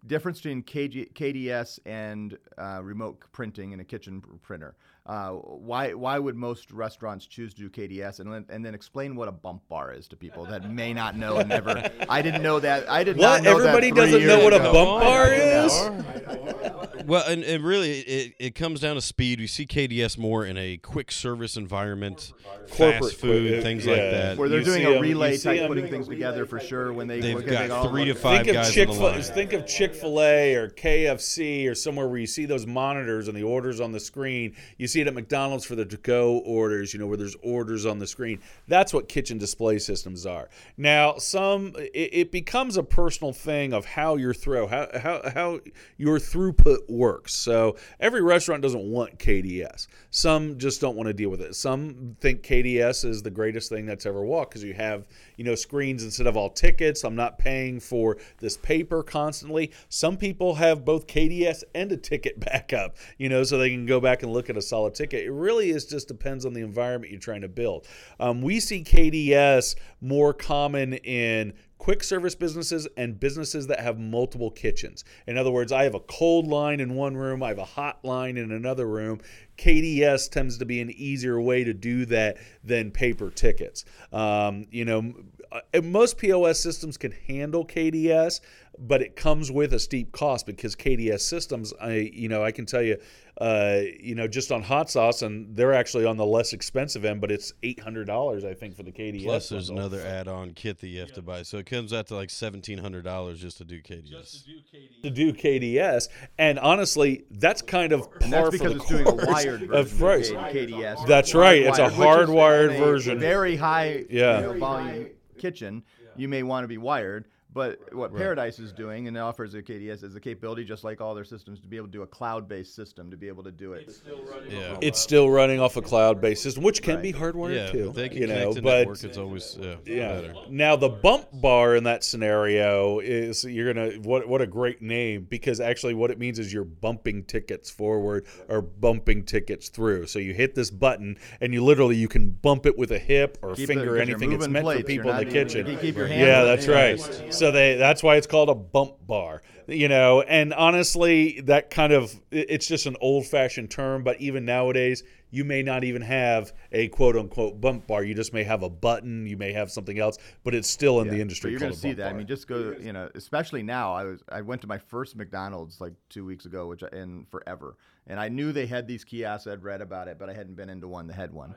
difference 0.07 0.39
between 0.39 0.63
KG, 0.63 1.13
KDS 1.13 1.79
and 1.85 2.37
uh, 2.57 2.81
remote 2.83 3.23
printing 3.31 3.71
in 3.71 3.79
a 3.79 3.83
kitchen 3.83 4.21
printer. 4.41 4.75
Uh, 5.03 5.31
why 5.31 5.93
why 5.93 6.19
would 6.19 6.35
most 6.35 6.71
restaurants 6.71 7.25
choose 7.25 7.55
to 7.55 7.61
do 7.61 7.69
KDS? 7.71 8.19
And 8.19 8.31
then, 8.31 8.45
and 8.49 8.63
then 8.63 8.75
explain 8.75 9.15
what 9.15 9.27
a 9.27 9.31
bump 9.31 9.67
bar 9.67 9.91
is 9.93 10.07
to 10.09 10.15
people 10.15 10.45
that 10.45 10.69
may 10.69 10.93
not 10.93 11.17
know. 11.17 11.37
and 11.37 11.49
Never, 11.49 11.89
I 12.07 12.21
didn't 12.21 12.43
know 12.43 12.59
that. 12.59 12.89
I 12.89 13.03
did 13.03 13.17
not 13.17 13.37
What? 13.37 13.43
know 13.43 13.57
Everybody 13.57 13.89
that 13.89 13.95
three 13.95 14.11
doesn't 14.11 14.27
know 14.27 14.35
years 14.41 14.43
what 14.43 14.53
a 14.53 14.59
bump 14.59 15.01
bar 15.01 15.23
I 15.25 15.29
didn't 15.29 16.05
is? 16.05 17.05
Well, 17.07 17.23
and, 17.27 17.43
and 17.43 17.63
really, 17.63 17.99
it, 18.01 18.33
it 18.39 18.55
comes 18.55 18.79
down 18.79 18.93
to 18.93 19.01
speed. 19.01 19.39
We 19.39 19.47
see 19.47 19.65
KDS 19.65 20.19
more 20.19 20.45
in 20.45 20.55
a 20.55 20.77
quick 20.77 21.11
service 21.11 21.57
environment, 21.57 22.31
Corporate 22.69 23.01
fast 23.01 23.15
food, 23.19 23.49
quick- 23.49 23.63
things 23.63 23.85
yeah. 23.87 23.91
like 23.93 24.01
that. 24.11 24.37
Where 24.37 24.47
they're 24.49 24.59
You 24.59 24.65
doing 24.65 24.85
a 24.85 24.91
a 24.91 24.95
'em- 24.97 25.01
relay 25.01 25.31
you 25.31 25.37
see 25.37 25.65
putting 25.67 25.87
things 25.87 26.07
together 26.07 26.45
for 26.45 26.59
sure 26.59 26.93
when 26.93 27.07
they 27.07 27.19
They've 27.19 27.37
because 27.37 27.57
they 27.57 27.67
got 27.67 27.89
three 27.89 28.05
to 28.05 28.13
five 28.13 28.45
think 28.45 28.55
guys 28.55 28.67
of 28.67 28.69
on 28.69 28.73
Chick 28.75 28.87
the 28.89 28.93
Fil 28.93 29.03
line. 29.03 29.21
think 29.23 29.53
of 29.53 29.65
Chick 29.65 29.95
Fil 29.95 30.21
A 30.21 30.53
or 30.53 30.69
KFC 30.69 31.67
or 31.67 31.73
somewhere 31.73 32.07
where 32.07 32.19
you 32.19 32.27
see 32.27 32.45
those 32.45 32.67
monitors 32.67 33.27
and 33.27 33.35
the 33.35 33.43
orders 33.43 33.79
on 33.81 33.91
the 33.93 33.99
screen. 33.99 34.55
You 34.77 34.87
see 34.91 35.01
it 35.01 35.07
at 35.07 35.13
McDonald's 35.13 35.65
for 35.65 35.75
the 35.75 35.85
to 35.85 35.97
go 35.97 36.39
orders. 36.39 36.93
You 36.93 36.99
know 36.99 37.07
where 37.07 37.17
there's 37.17 37.35
orders 37.41 37.85
on 37.85 37.99
the 37.99 38.07
screen. 38.07 38.39
That's 38.67 38.93
what 38.93 39.07
kitchen 39.07 39.37
display 39.37 39.79
systems 39.79 40.25
are. 40.25 40.49
Now, 40.77 41.17
some 41.17 41.73
it, 41.77 42.09
it 42.13 42.31
becomes 42.31 42.77
a 42.77 42.83
personal 42.83 43.33
thing 43.33 43.73
of 43.73 43.85
how 43.85 44.15
your 44.15 44.33
throw 44.33 44.67
how 44.67 44.87
how 44.99 45.21
how 45.33 45.59
your 45.97 46.19
throughput 46.19 46.89
works. 46.89 47.33
So 47.33 47.77
every 47.99 48.21
restaurant 48.21 48.61
doesn't 48.61 48.83
want 48.83 49.17
KDS. 49.17 49.87
Some 50.09 50.57
just 50.57 50.81
don't 50.81 50.95
want 50.95 51.07
to 51.07 51.13
deal 51.13 51.29
with 51.29 51.41
it. 51.41 51.55
Some 51.55 52.17
think 52.19 52.43
KDS 52.43 53.05
is 53.05 53.21
the 53.21 53.31
greatest 53.31 53.69
thing 53.69 53.85
that's 53.85 54.05
ever 54.05 54.23
walked 54.23 54.51
because 54.51 54.63
you 54.63 54.73
have 54.73 55.05
you 55.37 55.43
know 55.43 55.55
screens 55.55 56.03
instead 56.03 56.27
of 56.27 56.35
all 56.35 56.49
tickets. 56.49 57.03
I'm 57.03 57.15
not 57.15 57.37
paying 57.37 57.79
for 57.79 58.17
this 58.39 58.57
paper 58.57 59.03
constantly. 59.03 59.71
Some 59.89 60.17
people 60.17 60.55
have 60.55 60.83
both 60.83 61.07
KDS 61.07 61.63
and 61.73 61.91
a 61.91 61.97
ticket 61.97 62.39
backup, 62.51 62.97
you 63.17 63.29
know, 63.29 63.43
so 63.43 63.57
they 63.57 63.69
can 63.69 63.85
go 63.85 63.99
back 63.99 64.23
and 64.23 64.31
look 64.31 64.49
at 64.49 64.57
a 64.57 64.61
solid 64.61 64.80
ticket. 64.89 65.25
It 65.25 65.31
really 65.31 65.69
is 65.69 65.85
just 65.85 66.07
depends 66.07 66.45
on 66.45 66.53
the 66.53 66.61
environment 66.61 67.11
you're 67.11 67.19
trying 67.19 67.41
to 67.41 67.47
build. 67.47 67.87
Um, 68.19 68.41
we 68.41 68.59
see 68.59 68.83
KDS 68.83 69.75
more 70.01 70.33
common 70.33 70.93
in 70.93 71.53
quick 71.77 72.03
service 72.03 72.35
businesses 72.35 72.87
and 72.95 73.19
businesses 73.19 73.65
that 73.65 73.79
have 73.79 73.97
multiple 73.97 74.51
kitchens. 74.51 75.03
In 75.25 75.35
other 75.35 75.49
words, 75.49 75.71
I 75.71 75.83
have 75.83 75.95
a 75.95 75.99
cold 75.99 76.45
line 76.45 76.79
in 76.79 76.93
one 76.93 77.17
room, 77.17 77.41
I 77.41 77.47
have 77.47 77.57
a 77.57 77.65
hot 77.65 78.05
line 78.05 78.37
in 78.37 78.51
another 78.51 78.87
room. 78.87 79.19
KDS 79.61 80.31
tends 80.31 80.57
to 80.57 80.65
be 80.65 80.81
an 80.81 80.89
easier 80.89 81.39
way 81.39 81.63
to 81.63 81.73
do 81.73 82.05
that 82.07 82.37
than 82.63 82.89
paper 82.89 83.29
tickets. 83.29 83.85
Um, 84.11 84.65
you 84.71 84.85
know, 84.85 85.13
uh, 85.51 85.81
most 85.81 86.17
POS 86.17 86.59
systems 86.59 86.97
can 86.97 87.11
handle 87.11 87.65
KDS, 87.65 88.39
but 88.79 89.01
it 89.01 89.15
comes 89.15 89.51
with 89.51 89.73
a 89.73 89.79
steep 89.79 90.11
cost 90.11 90.45
because 90.45 90.75
KDS 90.75 91.21
systems, 91.21 91.73
I 91.79 92.09
you 92.13 92.27
know, 92.29 92.43
I 92.43 92.51
can 92.51 92.65
tell 92.65 92.81
you, 92.81 92.97
uh, 93.39 93.81
you 93.99 94.15
know, 94.15 94.27
just 94.27 94.51
on 94.51 94.63
hot 94.63 94.89
sauce, 94.89 95.21
and 95.21 95.55
they're 95.55 95.73
actually 95.73 96.05
on 96.05 96.15
the 96.15 96.25
less 96.25 96.53
expensive 96.53 97.03
end, 97.03 97.19
but 97.21 97.31
it's 97.31 97.53
eight 97.63 97.79
hundred 97.81 98.05
dollars, 98.07 98.45
I 98.45 98.53
think, 98.53 98.75
for 98.75 98.83
the 98.83 98.91
KDS. 98.91 99.23
Plus, 99.23 99.49
there's 99.49 99.67
bundle. 99.67 99.85
another 99.87 100.07
add-on 100.07 100.53
kit 100.53 100.79
that 100.79 100.87
you 100.87 101.01
have 101.01 101.11
to 101.13 101.21
buy, 101.21 101.43
so 101.43 101.57
it 101.57 101.65
comes 101.65 101.91
out 101.91 102.07
to 102.07 102.15
like 102.15 102.29
seventeen 102.29 102.77
hundred 102.77 103.03
dollars 103.03 103.39
just 103.41 103.57
to 103.57 103.65
do 103.65 103.81
KDS. 103.81 104.09
Just 104.09 104.45
to 104.45 104.51
do 104.51 104.59
KDS, 104.73 105.01
To 105.03 105.09
do 105.09 105.33
KDS, 105.33 106.07
and 106.37 106.57
honestly, 106.59 107.25
that's 107.29 107.61
kind 107.61 107.91
of 107.91 108.09
par 108.09 108.19
And 108.21 108.31
par 108.31 108.43
that's 108.51 108.57
for 108.57 108.69
because 108.69 108.73
the 108.73 108.79
it's 108.79 108.89
doing 108.89 109.07
a 109.07 109.11
course 109.25 109.27
wired 109.59 109.71
of 109.71 109.89
version 109.89 109.97
price. 109.99 110.29
of 110.31 110.37
KDS. 110.53 111.07
That's 111.07 111.33
right, 111.33 111.61
it's 111.61 111.79
a 111.79 111.87
Hardwired, 111.89 112.69
which 112.69 112.77
a 112.77 112.83
version. 112.85 113.19
Very 113.19 113.55
high 113.55 114.05
Yeah. 114.09 114.39
you 114.41 114.45
know, 114.47 114.53
volume 114.59 115.07
kitchen. 115.37 115.83
You 116.15 116.27
may 116.27 116.43
want 116.43 116.63
to 116.63 116.67
be 116.67 116.77
wired. 116.77 117.25
But 117.53 117.93
what 117.93 118.15
Paradise 118.15 118.59
is 118.59 118.71
doing 118.71 119.09
and 119.09 119.17
offers 119.17 119.53
a 119.55 119.61
KDS 119.61 120.03
is 120.03 120.13
the 120.13 120.21
capability, 120.21 120.63
just 120.63 120.85
like 120.85 121.01
all 121.01 121.13
their 121.13 121.25
systems, 121.25 121.59
to 121.59 121.67
be 121.67 121.75
able 121.75 121.87
to 121.87 121.91
do 121.91 122.01
a 122.03 122.07
cloud-based 122.07 122.73
system 122.73 123.11
to 123.11 123.17
be 123.17 123.27
able 123.27 123.43
to 123.43 123.51
do 123.51 123.73
it. 123.73 123.83
It's 123.89 123.97
still 123.97 124.21
running, 124.23 124.51
Yeah. 124.51 124.77
It's 124.81 124.99
still 125.01 125.29
running 125.29 125.59
off 125.59 125.75
a 125.75 125.81
cloud-based 125.81 126.41
system, 126.41 126.63
which 126.63 126.81
can 126.81 127.01
be 127.01 127.11
Right. 127.11 127.21
hardwired 127.21 127.55
yeah, 127.55 127.71
too. 127.71 127.89
if 127.89 127.95
they 127.95 128.07
can 128.07 128.17
you 128.21 128.27
connect 128.27 128.45
know, 128.45 128.53
to 128.53 128.61
but 128.61 128.77
network, 128.79 129.03
it's 129.03 129.17
always 129.17 129.57
yeah, 129.59 129.75
Yeah. 129.85 130.13
better. 130.21 130.33
Now 130.49 130.77
the 130.77 130.87
bump 130.87 131.25
bar 131.33 131.75
in 131.75 131.83
that 131.83 132.05
scenario 132.05 132.99
is 132.99 133.43
you're 133.43 133.73
gonna 133.73 133.91
what 133.99 134.29
what 134.29 134.41
a 134.41 134.47
great 134.47 134.81
name 134.81 135.27
because 135.29 135.59
actually 135.59 135.93
what 135.93 136.09
it 136.09 136.19
means 136.19 136.39
is 136.39 136.53
you're 136.53 136.63
bumping 136.63 137.23
tickets 137.25 137.69
forward 137.69 138.25
or 138.47 138.61
bumping 138.61 139.23
tickets 139.25 139.67
through. 139.67 140.05
So 140.07 140.19
you 140.19 140.33
hit 140.33 140.55
this 140.55 140.69
button 140.71 141.17
and 141.41 141.53
you 141.53 141.61
literally 141.65 141.97
you 141.97 142.07
can 142.07 142.29
bump 142.29 142.65
it 142.65 142.77
with 142.77 142.91
a 142.91 142.99
hip 142.99 143.37
or 143.41 143.55
Keep 143.55 143.67
finger 143.67 143.95
the- 143.95 144.01
anything. 144.01 144.31
It's 144.31 144.47
meant 144.47 144.63
plates, 144.63 144.81
for 144.81 144.87
people 144.87 145.09
in 145.11 145.17
the 145.17 145.23
not 145.25 145.33
even- 145.35 145.47
kitchen. 145.47 145.77
keep 145.81 145.97
your 145.97 146.07
hands 146.07 146.21
yeah, 146.21 146.43
that's 146.43 146.67
right. 146.67 147.33
So 147.41 147.49
they 147.49 147.73
that's 147.73 148.03
why 148.03 148.17
it's 148.17 148.27
called 148.27 148.49
a 148.49 148.53
bump 148.53 149.07
bar. 149.07 149.41
You 149.65 149.87
know, 149.87 150.21
and 150.21 150.53
honestly, 150.53 151.41
that 151.45 151.71
kind 151.71 151.91
of 151.91 152.13
it's 152.29 152.67
just 152.67 152.85
an 152.85 152.95
old 153.01 153.25
fashioned 153.25 153.71
term. 153.71 154.03
But 154.03 154.21
even 154.21 154.45
nowadays, 154.45 155.01
you 155.31 155.43
may 155.43 155.63
not 155.63 155.83
even 155.83 156.03
have 156.03 156.53
a 156.71 156.87
quote 156.89 157.15
unquote 157.15 157.59
bump 157.59 157.87
bar. 157.87 158.03
You 158.03 158.13
just 158.13 158.33
may 158.33 158.43
have 158.43 158.63
a 158.63 158.69
button. 158.69 159.25
You 159.25 159.37
may 159.37 159.51
have 159.53 159.71
something 159.71 159.99
else, 159.99 160.17
but 160.43 160.55
it's 160.55 160.69
still 160.69 161.01
in 161.01 161.09
the 161.09 161.19
industry. 161.19 161.51
You're 161.51 161.59
gonna 161.59 161.73
see 161.73 161.89
bump 161.89 161.97
that. 161.99 162.07
I 162.09 162.13
mean, 162.13 162.27
just 162.27 162.47
go. 162.47 162.75
You 162.79 162.93
know, 162.93 163.09
especially 163.15 163.63
now. 163.63 163.93
I 163.93 164.03
was. 164.05 164.23
I 164.29 164.41
went 164.41 164.61
to 164.61 164.67
my 164.67 164.77
first 164.77 165.15
McDonald's 165.15 165.81
like 165.81 165.93
two 166.09 166.25
weeks 166.25 166.45
ago, 166.45 166.67
which 166.67 166.83
I, 166.83 166.87
in 166.95 167.25
forever, 167.29 167.77
and 168.07 168.19
I 168.19 168.29
knew 168.29 168.51
they 168.51 168.65
had 168.65 168.87
these 168.87 169.03
kiosks. 169.03 169.47
I'd 169.47 169.63
read 169.63 169.81
about 169.81 170.07
it, 170.07 170.17
but 170.17 170.29
I 170.29 170.33
hadn't 170.33 170.55
been 170.55 170.69
into 170.69 170.87
one 170.87 171.07
that 171.07 171.15
had 171.15 171.31
one. 171.33 171.55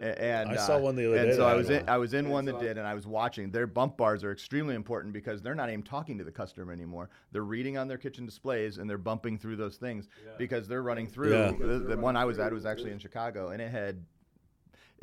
A- 0.00 0.22
And 0.22 0.50
I 0.50 0.56
saw 0.56 0.76
uh, 0.76 0.80
one 0.80 0.96
the 0.96 1.06
other 1.06 1.16
day. 1.22 1.28
and 1.28 1.36
so 1.36 1.46
I 1.46 1.54
was 1.54 1.70
in. 1.70 1.80
one. 1.80 1.88
I 1.88 1.98
was 1.98 2.14
in 2.14 2.28
one 2.28 2.44
that 2.46 2.58
did, 2.58 2.78
and 2.78 2.86
I 2.86 2.94
was 2.94 3.06
watching. 3.06 3.50
Their 3.50 3.66
bump 3.66 3.96
bars 3.96 4.24
are 4.24 4.32
extremely 4.32 4.74
important 4.74 5.12
because 5.12 5.42
they're 5.42 5.54
not 5.54 5.68
even 5.68 5.82
talking 5.82 6.18
to 6.18 6.24
the 6.24 6.32
customer 6.32 6.72
anymore. 6.72 7.10
They're 7.32 7.42
reading 7.44 7.76
on 7.78 7.86
their 7.88 7.98
kitchen 7.98 8.24
displays 8.26 8.78
and 8.78 8.88
they're 8.88 8.98
bumping 8.98 9.38
through 9.38 9.56
those 9.56 9.76
things 9.76 10.08
because 10.38 10.66
they're 10.66 10.82
running 10.82 11.06
through. 11.06 11.32
Yeah. 11.32 11.52
The, 11.58 11.78
the 11.80 11.96
one 11.96 12.16
I 12.16 12.24
was 12.24 12.38
at 12.38 12.52
was 12.52 12.64
actually 12.66 12.92
in 12.92 12.98
Chicago, 12.98 13.48
and 13.50 13.60
it 13.62 13.70
had 13.70 14.02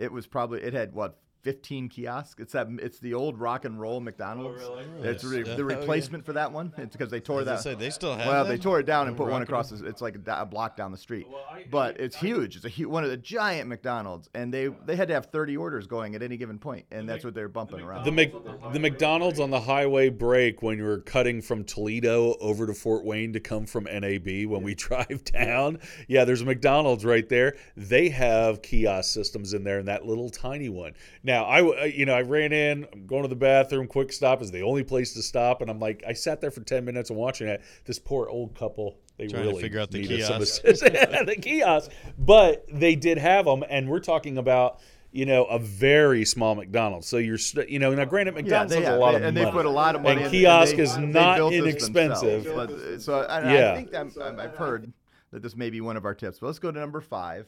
it 0.02 0.12
was 0.12 0.26
probably 0.28 0.62
it 0.62 0.74
had 0.74 0.94
what 0.94 1.18
15 1.44 1.90
kiosks. 1.90 2.40
It's 2.42 2.54
that 2.54 2.68
it's 2.80 3.00
the 3.00 3.14
old 3.14 3.40
rock 3.40 3.66
and 3.66 3.80
roll 3.80 4.00
McDonald's. 4.00 4.62
It's 5.02 5.24
re- 5.24 5.40
Yeah. 5.40 5.56
the 5.56 5.64
Oh, 5.64 5.70
yeah. 5.70 5.76
replacement 5.78 6.26
for 6.26 6.34
that 6.34 6.52
one. 6.52 6.72
It's 6.78 6.96
because 6.96 7.10
they 7.10 7.20
tore 7.20 7.42
As 7.42 7.48
I 7.48 7.52
that. 7.56 7.62
said, 7.62 7.80
they 7.80 7.90
still 7.90 8.16
have. 8.16 8.28
well, 8.28 8.44
them? 8.44 8.56
they 8.56 8.62
tore 8.62 8.80
it 8.80 8.86
down 8.86 9.08
and 9.08 9.18
put 9.18 9.24
one 9.24 9.32
Rock 9.32 9.40
and 9.42 9.50
across. 9.50 9.70
the- 9.70 9.86
It's 9.86 10.02
like 10.02 10.16
a, 10.28 10.46
block 10.46 10.76
down 10.78 10.92
the 10.92 10.98
street, 10.98 11.28
but 11.70 12.00
it's 12.00 12.16
huge. 12.16 12.56
It's 12.56 12.66
a 12.66 12.70
hu- 12.70 12.90
one 12.90 13.04
of 13.04 13.10
the 13.10 13.18
giant 13.18 13.68
McDonald's, 13.70 14.30
and 14.34 14.54
they 14.54 14.68
they 14.86 14.96
had 14.96 15.08
to 15.08 15.14
have 15.14 15.28
30 15.28 15.58
orders 15.58 15.88
going 15.88 16.16
at 16.16 16.22
any 16.22 16.38
given 16.38 16.60
point, 16.60 16.86
and 16.92 17.08
that's 17.10 17.24
what 17.26 17.34
they're 17.34 17.50
bumping 17.50 17.82
around. 17.82 18.06
The 18.06 18.12
Mc, 18.12 18.34
the 18.74 18.80
McDonald's 18.80 19.40
on 19.40 19.50
the 19.50 19.62
highway 19.62 20.10
break 20.10 20.62
when 20.62 20.78
you 20.78 20.84
were 20.84 21.00
cutting 21.00 21.42
from 21.42 21.64
Toledo 21.64 22.36
over 22.40 22.68
to 22.68 22.74
Fort 22.74 23.04
Wayne 23.06 23.34
to 23.34 23.40
come 23.40 23.66
from 23.66 23.86
NAB 23.86 24.46
when 24.48 24.62
we 24.64 24.76
drive 24.88 25.24
down. 25.26 25.80
Yeah, 26.08 26.26
there's 26.26 26.42
a 26.42 26.46
McDonald's 26.46 27.06
right 27.06 27.28
there. 27.30 27.56
They 27.76 28.10
have 28.10 28.62
kiosk 28.62 29.12
systems 29.14 29.54
in 29.54 29.64
there 29.64 29.80
and 29.80 29.88
that 29.88 30.06
little 30.06 30.30
tiny 30.30 30.70
one. 30.70 30.94
Now, 31.24 31.31
I 31.46 31.58
w- 31.58 31.80
uh, 31.80 31.86
you 31.86 32.06
know, 32.06 32.14
I 32.14 32.22
ran 32.22 32.52
in, 32.52 32.88
I'm 32.94 33.06
going 33.08 33.22
to 33.24 33.28
the 33.28 33.36
bathroom, 33.36 33.88
quick 33.88 34.12
stop 34.12 34.42
is 34.42 34.52
the 34.52 34.62
only 34.62 34.84
place 34.84 35.14
to 35.14 35.22
stop 35.22 35.62
and 35.62 35.70
I'm 35.70 35.80
like 35.80 36.04
I 36.08 36.14
sat 36.14 36.42
there 36.42 36.52
for 36.52 36.62
10 36.62 36.84
minutes 36.86 37.10
and 37.10 37.18
watching 37.20 37.48
it. 37.48 37.62
This 37.86 38.00
poor 38.00 38.28
old 38.28 38.56
couple, 38.56 38.98
they 39.18 39.28
Trying 39.28 39.44
to 39.44 39.50
really 39.50 39.62
figure 39.62 39.80
out 39.80 39.92
the 39.92 40.00
needed 40.02 40.20
kiosk. 40.26 40.62
the 40.64 41.38
kiosk, 41.42 41.92
but 42.18 42.66
they 42.72 42.96
did 42.96 43.18
have 43.18 43.46
them 43.46 43.64
and 43.70 43.90
we're 43.90 44.00
talking 44.00 44.38
about 44.38 44.80
you 45.14 45.26
know, 45.26 45.44
a 45.44 45.60
very 45.60 46.24
small 46.24 46.56
McDonald's. 46.56 47.06
So 47.06 47.18
you're, 47.18 47.38
st- 47.38 47.68
you 47.68 47.80
know, 47.80 47.94
now 47.94 48.06
granted, 48.06 48.34
yeah, 48.34 48.42
McDonald's 48.44 48.74
they 48.74 48.82
has 48.84 48.96
a 48.96 48.98
lot 48.98 49.12
they- 49.12 49.18
of 49.18 49.24
and 49.26 49.36
money. 49.36 49.46
they 49.46 49.52
put 49.52 49.66
a 49.66 49.70
lot 49.70 49.94
of 49.96 50.02
money. 50.04 50.16
And 50.24 50.26
in- 50.28 50.32
kiosk 50.32 50.78
they- 50.78 50.84
is 50.84 50.98
not 50.98 51.36
built 51.36 51.52
this 51.52 51.60
inexpensive. 51.62 52.46
But, 52.46 52.72
uh, 52.72 52.98
so 52.98 53.20
I, 53.24 53.54
Yeah. 53.54 53.72
I 53.74 53.76
think 53.76 53.92
that 53.92 54.08
I'm, 54.22 54.40
I've 54.40 54.56
heard 54.56 54.94
that 55.32 55.42
this 55.42 55.54
may 55.54 55.70
be 55.70 55.82
one 55.82 55.98
of 55.98 56.06
our 56.06 56.14
tips. 56.16 56.40
But 56.40 56.48
let's 56.48 56.60
go 56.60 56.72
to 56.72 56.80
number 56.80 57.02
five, 57.02 57.46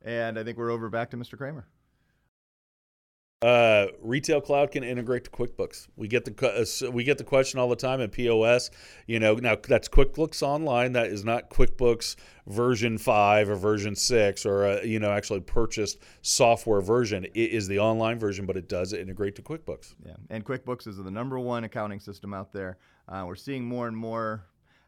and 0.00 0.38
I 0.38 0.42
think 0.42 0.56
we're 0.56 0.70
over 0.70 0.88
back 0.88 1.10
to 1.10 1.18
Mr. 1.18 1.36
Kramer. 1.36 1.66
Uh, 3.42 3.88
retail 4.00 4.40
cloud 4.40 4.70
can 4.70 4.84
integrate 4.84 5.24
to 5.24 5.30
QuickBooks. 5.30 5.88
We 5.96 6.06
get 6.06 6.24
the 6.24 6.86
uh, 6.86 6.90
we 6.92 7.02
get 7.02 7.18
the 7.18 7.24
question 7.24 7.58
all 7.58 7.68
the 7.68 7.74
time 7.74 8.00
at 8.00 8.12
POS. 8.12 8.70
You 9.06 9.18
know, 9.18 9.34
now 9.34 9.56
that's 9.60 9.88
QuickBooks 9.88 10.42
Online. 10.42 10.92
That 10.92 11.06
is 11.08 11.24
not 11.24 11.50
QuickBooks 11.50 12.14
version 12.46 12.98
five 12.98 13.48
or 13.48 13.56
version 13.56 13.96
six 13.96 14.46
or 14.46 14.66
uh, 14.66 14.82
you 14.82 15.00
know 15.00 15.10
actually 15.10 15.40
purchased 15.40 15.98
software 16.22 16.80
version. 16.80 17.24
It 17.24 17.50
is 17.50 17.66
the 17.66 17.80
online 17.80 18.20
version, 18.20 18.46
but 18.46 18.56
it 18.56 18.68
does 18.68 18.92
integrate 18.92 19.34
to 19.36 19.42
QuickBooks. 19.42 19.94
Yeah, 20.06 20.14
and 20.30 20.44
QuickBooks 20.44 20.86
is 20.86 20.98
the 20.98 21.10
number 21.10 21.38
one 21.40 21.64
accounting 21.64 21.98
system 21.98 22.32
out 22.32 22.52
there. 22.52 22.78
Uh, 23.08 23.24
we're 23.26 23.34
seeing 23.34 23.64
more 23.64 23.88
and 23.88 23.96
more, 23.96 24.44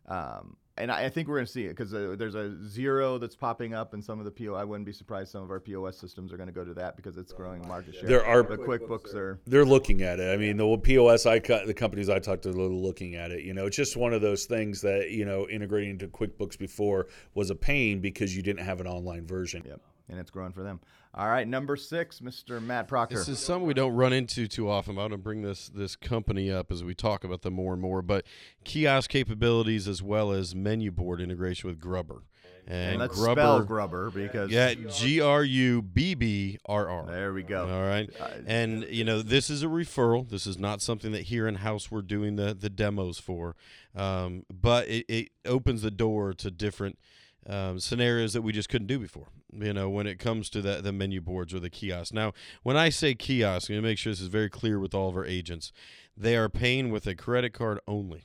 um, 0.07 0.57
and 0.77 0.91
I, 0.91 1.05
I 1.05 1.09
think 1.09 1.29
we're 1.29 1.37
going 1.37 1.47
to 1.47 1.53
see 1.53 1.65
it 1.67 1.71
because 1.71 1.95
uh, 1.95 2.17
there's 2.19 2.35
a 2.35 2.57
Xero 2.65 3.21
that's 3.21 3.37
popping 3.37 3.75
up 3.75 3.95
in 3.95 4.03
some 4.03 4.19
of 4.19 4.25
the 4.25 4.31
PO. 4.31 4.55
I 4.55 4.65
wouldn't 4.65 4.87
be 4.87 4.93
surprised 4.93 5.31
some 5.31 5.43
of 5.43 5.51
our 5.51 5.61
POS 5.61 5.99
systems 5.99 6.33
are 6.33 6.37
going 6.37 6.49
to 6.49 6.53
go 6.53 6.65
to 6.65 6.75
that 6.75 6.97
because 6.97 7.17
it's 7.17 7.33
growing 7.33 7.67
market 7.69 7.95
share. 7.95 8.09
There 8.09 8.27
are- 8.27 8.43
but 8.43 8.61
QuickBooks 8.61 9.15
are. 9.15 9.39
They're 9.47 9.65
looking 9.65 10.03
at 10.03 10.19
it. 10.21 10.33
I 10.33 10.37
mean, 10.37 10.57
the 10.57 10.77
POS 10.77 11.27
I 11.27 11.39
co- 11.39 11.65
the 11.67 11.75
companies 11.75 12.09
I 12.09 12.19
talked 12.19 12.43
to 12.43 12.51
are 12.51 12.53
looking 12.53 13.15
at 13.15 13.31
it. 13.31 13.45
You 13.45 13.55
know, 13.55 13.67
it's 13.67 13.77
just 13.77 13.97
one 13.97 14.13
of 14.13 14.21
those 14.23 14.45
things 14.47 14.81
that 14.83 15.11
you 15.11 15.25
know 15.25 15.49
integrating 15.49 15.91
into 15.91 16.09
QuickBooks 16.09 16.59
before 16.59 17.07
was 17.35 17.51
a 17.51 17.55
pain 17.55 18.01
because 18.01 18.37
you 18.37 18.43
didn't 18.43 18.65
have 18.65 18.81
an 18.81 18.87
online 18.87 19.27
version. 19.27 19.63
Yep, 19.67 19.81
and 20.09 20.19
it's 20.19 20.31
growing 20.31 20.53
for 20.53 20.63
them. 20.63 20.81
All 21.15 21.29
right, 21.29 21.47
number 21.47 21.77
six, 21.77 22.19
Mr. 22.19 22.61
Matt 22.61 22.89
Proctor. 22.89 23.17
This 23.17 23.29
is 23.29 23.39
something 23.39 23.67
we 23.67 23.75
don't 23.75 23.95
run 23.95 24.13
into 24.13 24.49
too 24.49 24.69
often. 24.69 24.93
I'm 24.93 24.97
going 24.97 25.11
to 25.13 25.19
bring 25.19 25.43
this 25.43 25.69
this 25.69 25.95
company 25.95 26.51
up 26.51 26.73
as 26.73 26.83
we 26.83 26.95
talk 26.95 27.23
about 27.23 27.43
them 27.43 27.55
more 27.55 27.73
and 27.73 27.81
more. 27.81 28.03
But 28.03 28.25
kiosk 28.65 29.11
capabilities 29.11 29.87
as 29.87 30.03
well 30.03 30.33
as 30.33 30.55
menu 30.55 30.91
board 30.91 31.21
integration 31.21 31.71
with 31.71 31.79
GRUBBRR. 31.79 32.23
And 32.67 32.99
let's 32.99 33.17
GRUBBRR, 33.17 33.33
spell 33.33 33.65
GRUBBRR 33.65 34.15
because 34.15 34.51
yeah, 34.51 34.75
G 34.75 35.21
R 35.21 35.45
U 35.45 35.83
B 35.83 36.15
B 36.15 36.59
R 36.67 36.89
R. 36.89 37.07
there 37.07 37.33
we 37.33 37.43
go. 37.43 37.69
All 37.69 37.83
right. 37.83 38.11
And 38.47 38.85
you 38.85 39.05
know, 39.05 39.23
this 39.23 39.51
is 39.51 39.63
a 39.63 39.67
referral. 39.67 40.29
This 40.29 40.47
is 40.47 40.59
not 40.59 40.81
something 40.81 41.13
that 41.13 41.25
here 41.25 41.47
in 41.47 41.57
house 41.57 41.91
we're 41.91 42.03
doing 42.03 42.37
the 42.37 42.55
the 42.55 42.71
demos 42.71 43.19
for. 43.19 43.55
Um, 43.95 44.45
but 44.51 44.89
it, 44.89 45.05
it 45.09 45.29
opens 45.45 45.83
the 45.83 45.91
door 45.91 46.33
to 46.35 46.51
different 46.51 46.99
um, 47.47 47.79
scenarios 47.79 48.33
that 48.33 48.43
we 48.43 48.53
just 48.53 48.69
couldn't 48.69 48.87
do 48.87 48.99
before. 48.99 49.29
You 49.53 49.73
know, 49.73 49.89
when 49.89 50.07
it 50.07 50.19
comes 50.19 50.51
to 50.51 50.63
the 50.63 50.81
the 50.81 50.93
menu 50.93 51.21
boards 51.21 51.55
or 51.55 51.61
the 51.61 51.71
kiosks. 51.71 52.13
Now, 52.13 52.33
when 52.63 52.77
I 52.77 52.89
say 52.89 53.15
kiosk, 53.15 53.71
I'm 53.71 53.77
gonna 53.77 53.87
make 53.87 53.99
sure 53.99 54.13
this 54.13 54.21
is 54.21 54.29
very 54.29 54.51
clear 54.51 54.79
with 54.79 54.95
all 54.95 55.09
of 55.09 55.17
our 55.17 55.25
agents. 55.25 55.73
They 56.17 56.37
are 56.37 56.49
paying 56.49 56.91
with 56.91 57.07
a 57.07 57.15
credit 57.15 57.53
card 57.53 57.81
only. 57.87 58.25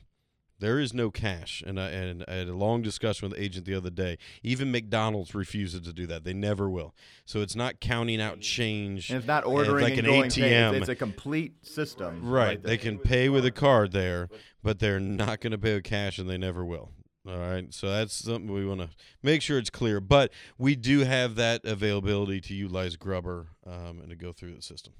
There 0.59 0.77
is 0.77 0.93
no 0.93 1.09
cash, 1.09 1.63
and 1.65 1.79
I, 1.79 1.87
and 1.87 2.25
I 2.27 2.33
had 2.33 2.49
a 2.49 2.53
long 2.53 2.81
discussion 2.81 3.29
with 3.29 3.37
the 3.37 3.43
agent 3.43 3.65
the 3.65 3.75
other 3.75 3.89
day. 3.89 4.17
Even 4.43 4.71
McDonald's 4.71 5.33
refuses 5.33 5.79
to 5.81 5.93
do 5.93 6.05
that; 6.07 6.25
they 6.25 6.33
never 6.33 6.69
will. 6.69 6.93
So 7.25 7.39
it's 7.39 7.55
not 7.55 7.79
counting 7.79 8.19
out 8.19 8.41
change. 8.41 9.09
And 9.09 9.19
it's 9.19 9.27
not 9.27 9.45
ordering 9.45 9.83
like 9.85 9.97
and 9.97 10.05
an 10.05 10.13
going 10.13 10.29
pay. 10.29 10.51
ATM. 10.51 10.73
It's, 10.73 10.79
it's 10.81 10.89
a 10.89 10.95
complete 10.95 11.65
system. 11.65 12.29
Right. 12.29 12.61
there. 12.61 12.71
They 12.71 12.77
can 12.77 12.97
pay 12.97 13.29
with 13.29 13.45
a 13.45 13.51
card 13.51 13.93
there, 13.93 14.27
but 14.61 14.79
they're 14.79 14.99
not 14.99 15.39
going 15.39 15.51
to 15.51 15.57
pay 15.57 15.75
with 15.75 15.85
cash 15.85 16.19
and 16.19 16.29
they 16.29 16.37
never 16.37 16.65
will. 16.65 16.91
All 17.27 17.37
right. 17.37 17.73
So 17.73 17.89
that's 17.89 18.13
something 18.13 18.51
we 18.51 18.65
want 18.65 18.81
to 18.81 18.89
make 19.21 19.41
sure 19.41 19.57
it's 19.57 19.69
clear. 19.69 19.99
But 19.99 20.31
we 20.57 20.75
do 20.75 20.99
have 20.99 21.35
that 21.35 21.65
availability 21.65 22.41
to 22.41 22.53
utilize 22.53 22.95
GRUBBRR 22.95 23.47
um, 23.67 23.99
and 23.99 24.09
to 24.09 24.15
go 24.15 24.31
through 24.31 24.55
the 24.55 24.61
system. 24.61 24.93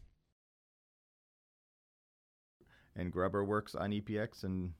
and 3.00 3.14
GRUBBRR 3.14 3.46
works 3.46 3.76
on 3.76 3.92
EPX 3.92 4.44
and 4.44 4.74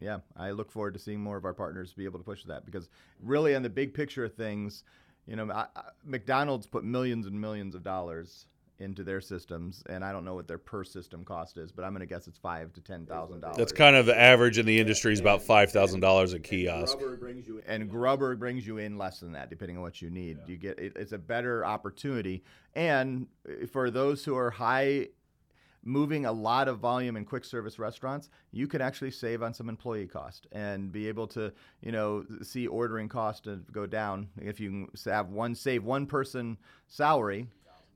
yeah, 0.00 0.18
I 0.36 0.50
look 0.50 0.70
forward 0.70 0.94
to 0.94 1.00
seeing 1.00 1.20
more 1.20 1.36
of 1.36 1.44
our 1.44 1.54
partners 1.54 1.94
be 1.94 2.04
able 2.04 2.18
to 2.18 2.24
push 2.24 2.42
that 2.44 2.66
because 2.66 2.88
really 3.20 3.54
on 3.54 3.62
the 3.62 3.70
big 3.70 3.94
picture 3.94 4.24
of 4.24 4.34
things, 4.34 4.82
you 5.26 5.36
know, 5.36 5.48
I, 5.50 5.66
I, 5.76 5.82
McDonald's 6.04 6.66
put 6.66 6.82
millions 6.82 7.26
and 7.26 7.40
millions 7.40 7.76
of 7.76 7.84
dollars 7.84 8.46
into 8.82 9.02
their 9.04 9.20
systems, 9.20 9.82
and 9.88 10.04
I 10.04 10.12
don't 10.12 10.24
know 10.24 10.34
what 10.34 10.48
their 10.48 10.58
per 10.58 10.84
system 10.84 11.24
cost 11.24 11.56
is, 11.56 11.72
but 11.72 11.84
I'm 11.84 11.92
going 11.92 12.00
to 12.00 12.06
guess 12.06 12.26
it's 12.26 12.38
five 12.38 12.72
to 12.74 12.80
ten 12.80 13.06
thousand 13.06 13.40
dollars. 13.40 13.56
That's 13.56 13.72
kind 13.72 13.96
of 13.96 14.06
the 14.06 14.18
average 14.18 14.58
in 14.58 14.66
the 14.66 14.78
industry 14.78 15.12
is 15.12 15.20
about 15.20 15.42
five 15.42 15.70
thousand 15.70 16.00
dollars 16.00 16.32
a 16.32 16.38
kiosk. 16.40 16.98
and 17.66 17.90
GRUBBRR 17.90 18.38
brings 18.38 18.66
you 18.66 18.78
in 18.78 18.98
less 18.98 19.20
than 19.20 19.32
that, 19.32 19.48
depending 19.48 19.76
on 19.76 19.82
what 19.82 20.02
you 20.02 20.10
need. 20.10 20.38
You 20.46 20.56
get 20.56 20.78
it, 20.78 20.92
it's 20.96 21.12
a 21.12 21.18
better 21.18 21.64
opportunity, 21.64 22.42
and 22.74 23.26
uh, 23.48 23.66
for 23.66 23.90
those 23.90 24.24
who 24.24 24.36
are 24.36 24.50
high, 24.50 25.08
moving 25.84 26.26
a 26.26 26.32
lot 26.32 26.68
of 26.68 26.78
volume 26.78 27.16
in 27.16 27.24
quick 27.24 27.44
service 27.44 27.78
restaurants, 27.78 28.28
you 28.52 28.66
can 28.66 28.80
actually 28.80 29.10
save 29.10 29.42
on 29.42 29.52
some 29.52 29.68
employee 29.68 30.06
cost 30.06 30.46
and 30.52 30.92
be 30.92 31.08
able 31.08 31.26
to, 31.26 31.52
you 31.80 31.92
know, 31.92 32.24
see 32.42 32.66
ordering 32.66 33.08
cost 33.08 33.44
to 33.44 33.56
go 33.72 33.86
down 33.86 34.28
if 34.40 34.60
you 34.60 34.88
have 35.04 35.30
one 35.30 35.54
save 35.54 35.84
one 35.84 36.06
person 36.06 36.56
salary. 36.88 37.48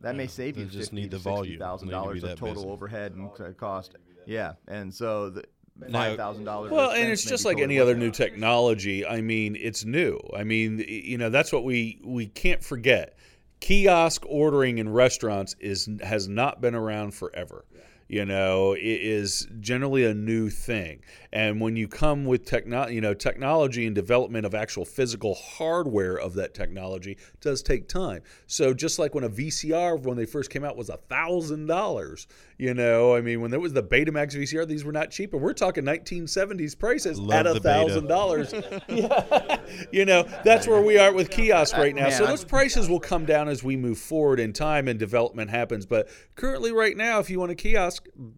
That 0.06 0.16
may 0.16 0.26
save 0.26 0.54
they 0.54 0.62
you 0.62 0.66
just 0.68 0.90
fifty 0.90 0.96
need 1.02 1.10
the 1.10 1.18
volume. 1.18 1.44
sixty 1.54 1.58
thousand 1.58 1.88
They 1.88 1.94
need 1.94 2.00
to 2.00 2.04
dollars 2.04 2.22
of 2.25 2.38
total 2.38 2.54
busy. 2.54 2.68
overhead 2.68 3.12
and 3.14 3.56
cost. 3.58 3.96
Yeah, 4.25 4.52
and 4.68 4.92
so 4.94 5.30
the 5.30 5.44
Now- 5.78 5.92
five 6.04 6.16
thousand 6.16 6.44
dollars. 6.44 6.70
Well, 6.72 6.90
and 6.92 7.10
it's 7.10 7.25
just 7.25 7.44
like 7.44 7.58
any 7.58 7.78
other 7.78 7.94
new 7.94 8.10
technology. 8.10 9.04
I 9.06 9.20
mean, 9.20 9.56
it's 9.56 9.84
new. 9.84 10.18
I 10.36 10.44
mean, 10.44 10.84
you 10.88 11.18
know, 11.18 11.28
that's 11.30 11.52
what 11.52 11.64
we 11.64 12.00
we 12.04 12.26
can't 12.26 12.62
forget. 12.62 13.16
Kiosk 13.60 14.22
ordering 14.28 14.78
in 14.78 14.88
restaurants 14.88 15.54
is 15.60 15.88
has 16.02 16.28
not 16.28 16.60
been 16.60 16.75
around 16.75 17.14
forever. 17.14 17.64
You 18.08 18.25
know, 18.25 18.75
it 18.75 18.80
is 18.82 19.48
generally 19.58 20.04
a 20.04 20.14
new 20.14 20.48
thing. 20.48 21.00
And 21.32 21.60
when 21.60 21.75
you 21.75 21.88
come 21.88 22.25
with 22.25 22.44
techno, 22.44 22.86
you 22.86 23.00
know, 23.00 23.14
technology 23.14 23.84
and 23.84 23.94
development 23.94 24.46
of 24.46 24.54
actual 24.54 24.84
physical 24.84 25.34
hardware 25.34 26.16
of 26.16 26.34
that 26.34 26.54
technology 26.54 27.18
does 27.40 27.62
take 27.62 27.88
time. 27.88 28.22
So 28.46 28.72
just 28.72 28.98
like 29.00 29.14
when 29.14 29.25
a 29.25 29.28
VCR 29.28 30.00
when 30.00 30.16
they 30.16 30.25
first 30.25 30.50
came 30.50 30.64
out 30.64 30.76
was 30.76 30.88
a 30.88 30.96
thousand 30.96 31.66
dollars, 31.66 32.28
you 32.58 32.75
know, 32.75 33.14
I 33.14 33.20
mean, 33.20 33.40
when 33.40 33.50
there 33.50 33.60
was 33.60 33.72
the 33.72 33.82
Betamax 33.82 34.36
VCR, 34.36 34.66
these 34.66 34.84
were 34.84 34.92
not 34.92 35.10
cheap, 35.10 35.32
and 35.32 35.42
we're 35.42 35.52
talking 35.52 35.84
1970s 35.84 36.78
prices 36.78 37.20
at 37.30 37.46
a 37.46 37.60
thousand 37.60 38.06
dollars. 38.06 38.54
You 39.92 40.04
know, 40.04 40.22
that's 40.44 40.66
where 40.66 40.80
we 40.80 40.98
are 40.98 41.12
with 41.12 41.30
kiosk 41.30 41.76
right 41.76 41.94
now. 41.94 42.10
So 42.10 42.26
those 42.26 42.44
prices 42.44 42.88
will 42.88 43.00
come 43.00 43.25
down 43.25 43.48
as 43.48 43.62
we 43.62 43.76
move 43.76 43.98
forward 43.98 44.40
in 44.40 44.52
time 44.52 44.88
and 44.88 44.98
development 44.98 45.50
happens. 45.50 45.86
But 45.86 46.08
currently, 46.34 46.72
right 46.72 46.96
now, 46.96 47.18
if 47.18 47.30
you 47.30 47.40
want 47.40 47.52
a 47.52 47.54
kiosk, 47.54 47.95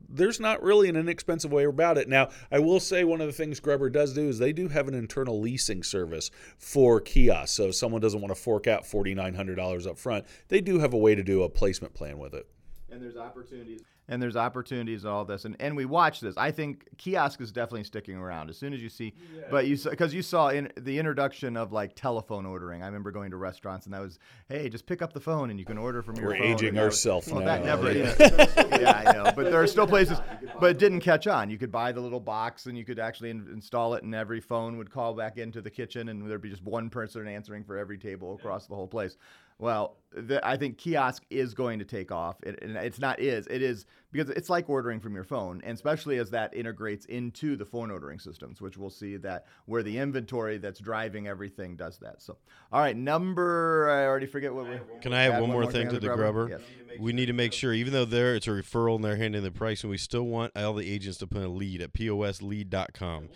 there's 0.09 0.41
not 0.41 0.63
really 0.63 0.89
an 0.89 0.97
inexpensive 0.97 1.53
way 1.53 1.65
about 1.65 1.99
it. 1.99 2.09
Now, 2.09 2.29
I 2.51 2.59
will 2.59 2.81
say 2.81 3.05
one 3.05 3.21
of 3.21 3.27
the 3.27 3.33
things 3.33 3.61
GRUBBRR 3.61 3.93
does 3.93 4.15
do 4.15 4.29
is 4.29 4.39
they 4.39 4.53
do 4.53 4.69
have 4.69 4.89
an 4.89 4.95
internal 4.95 5.41
leasing 5.41 5.83
service 5.83 6.31
for 6.59 7.01
kiosks. 7.01 7.53
So 7.53 7.69
if 7.69 7.75
someone 7.75 8.01
doesn't 8.01 8.21
want 8.21 8.35
to 8.35 8.41
fork 8.41 8.67
out 8.67 8.87
forty 8.87 9.15
nine 9.15 9.35
hundred 9.35 9.57
dollars 9.57 9.87
up 9.87 9.99
front, 9.99 10.25
they 10.49 10.61
do 10.61 10.79
have 10.79 10.93
a 10.95 10.99
way 10.99 11.15
to 11.15 11.23
do 11.23 11.43
a 11.43 11.49
placement 11.49 11.95
plan 11.95 12.19
with 12.19 12.35
it. 12.35 12.47
and 12.91 13.03
there's 13.03 13.17
opportunities 13.17 13.83
and 14.09 14.23
there's 14.23 14.37
opportunities 14.37 15.05
in 15.05 15.11
all 15.11 15.25
this 15.25 15.45
and, 15.45 15.55
and 15.61 15.77
we 15.77 15.85
watch 15.85 16.21
this. 16.21 16.35
I 16.37 16.51
think 16.51 16.87
kiosk 16.97 17.41
is 17.41 17.53
definitely 17.53 17.85
sticking 17.85 18.17
around. 18.17 18.49
As 18.51 18.57
soon 18.57 18.73
as 18.73 18.83
you 18.83 18.89
see 18.89 19.13
but 19.51 19.67
you 19.67 19.77
because 19.77 20.15
you 20.15 20.23
saw 20.23 20.49
in 20.49 20.71
the 20.77 20.99
introduction 20.99 21.57
of 21.57 21.73
like 21.73 21.95
telephone 21.95 22.47
ordering. 22.47 22.83
I 22.83 22.87
remember 22.87 23.11
going 23.11 23.31
to 23.31 23.37
restaurants 23.37 23.87
and 23.87 23.95
that 23.95 24.01
was 24.01 24.19
hey 24.49 24.69
just 24.69 24.87
pick 24.87 25.03
up 25.03 25.13
the 25.13 25.21
phone 25.21 25.51
and 25.51 25.59
you 25.59 25.65
can 25.67 25.79
order 25.79 26.03
from 26.03 26.17
your 26.17 26.29
We're 26.29 26.39
phone 26.39 26.47
aging 26.47 26.69
and 26.69 26.77
that 26.79 26.85
was- 26.87 26.95
ourselves 26.95 27.29
well, 27.31 27.41
now. 27.41 27.47
that 27.47 27.65
never 27.65 27.93
Yeah. 27.93 28.15
yeah 28.81 29.03
i 29.07 29.13
know 29.13 29.33
but 29.37 29.45
there 29.51 29.61
are 29.63 29.67
still 29.67 29.87
places 29.87 30.19
but 30.61 30.71
it 30.71 30.79
didn't 30.79 31.01
catch 31.01 31.27
on. 31.27 31.51
You 31.51 31.59
could 31.59 31.71
buy 31.71 31.93
the 31.93 32.01
little 32.01 32.21
box 32.21 32.67
and 32.67 32.77
you 32.77 32.85
could 32.85 32.99
actually 32.99 33.31
in, 33.31 33.47
install 33.53 33.95
it 33.95 34.03
and 34.03 34.15
every 34.15 34.41
phone 34.41 34.77
would 34.79 34.91
call 34.91 35.15
back 35.15 35.37
into 35.39 35.61
the 35.61 35.71
kitchen 35.71 36.09
and 36.09 36.29
there'd 36.29 36.41
be 36.43 36.51
just 36.51 36.65
one 36.65 36.91
person 36.91 37.29
answering 37.29 37.63
for 37.65 37.77
every 37.77 37.99
table 37.99 38.35
across 38.35 38.67
the 38.67 38.75
whole 38.75 38.89
place 38.89 39.17
well, 39.59 39.97
the, 40.13 40.47
I 40.47 40.57
think 40.57 40.79
kiosk 40.79 41.25
is 41.31 41.53
going 41.53 41.81
to 41.81 41.85
take 41.85 42.11
off. 42.11 42.37
It, 42.43 42.63
and 42.63 42.77
it's 42.77 42.99
not 42.99 43.21
is 43.21 43.47
it 43.49 43.61
is 43.61 43.85
because 44.11 44.31
it's 44.31 44.49
like 44.49 44.71
ordering 44.71 45.01
from 45.01 45.15
your 45.15 45.25
phone, 45.25 45.61
and 45.65 45.75
especially 45.75 46.19
as 46.19 46.31
that 46.31 46.55
integrates 46.55 47.05
into 47.07 47.57
the 47.57 47.65
phone 47.65 47.91
ordering 47.91 48.19
systems, 48.19 48.61
which 48.61 48.79
we'll 48.79 48.89
see 48.89 49.17
that 49.19 49.47
where 49.67 49.83
the 49.83 49.99
inventory 49.99 50.57
that's 50.59 50.81
driving 50.81 51.27
everything 51.27 51.77
does 51.77 51.99
that. 51.99 52.23
So, 52.23 52.39
all 52.73 52.81
right, 52.81 52.97
number 52.97 53.91
I 53.91 54.07
already 54.07 54.27
forget 54.27 54.55
what 54.55 54.69
we. 54.69 54.79
Can 55.03 55.13
I 55.13 55.23
have 55.25 55.35
add 55.35 55.43
one 55.43 55.51
more 55.51 55.65
on 55.65 55.73
thing 55.73 55.89
to 55.91 56.01
the 56.01 56.09
GRUBBRR? 56.09 56.51
Yes. 56.51 56.61
We 56.99 57.13
need 57.13 57.27
to 57.27 57.35
make 57.35 57.53
sure, 57.53 57.75
even 57.75 57.93
though 57.93 58.07
there 58.07 58.35
it's 58.35 58.47
a 58.47 58.51
referral 58.51 58.97
and 58.97 59.05
they're 59.05 59.17
handing 59.17 59.43
the 59.43 59.51
price, 59.51 59.83
and 59.83 59.91
we 59.91 59.99
still 59.99 60.25
want 60.25 60.57
all 60.57 60.73
the 60.73 60.91
agents 60.91 61.19
to 61.19 61.27
put 61.27 61.43
a 61.43 61.49
lead 61.49 61.83
at 61.83 61.93
poslead.com, 61.93 63.29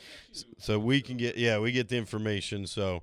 so 0.59 0.79
we 0.79 1.03
can 1.03 1.17
get 1.17 1.37
yeah 1.37 1.59
we 1.59 1.73
get 1.73 1.89
the 1.89 1.97
information. 1.97 2.67
So 2.67 3.03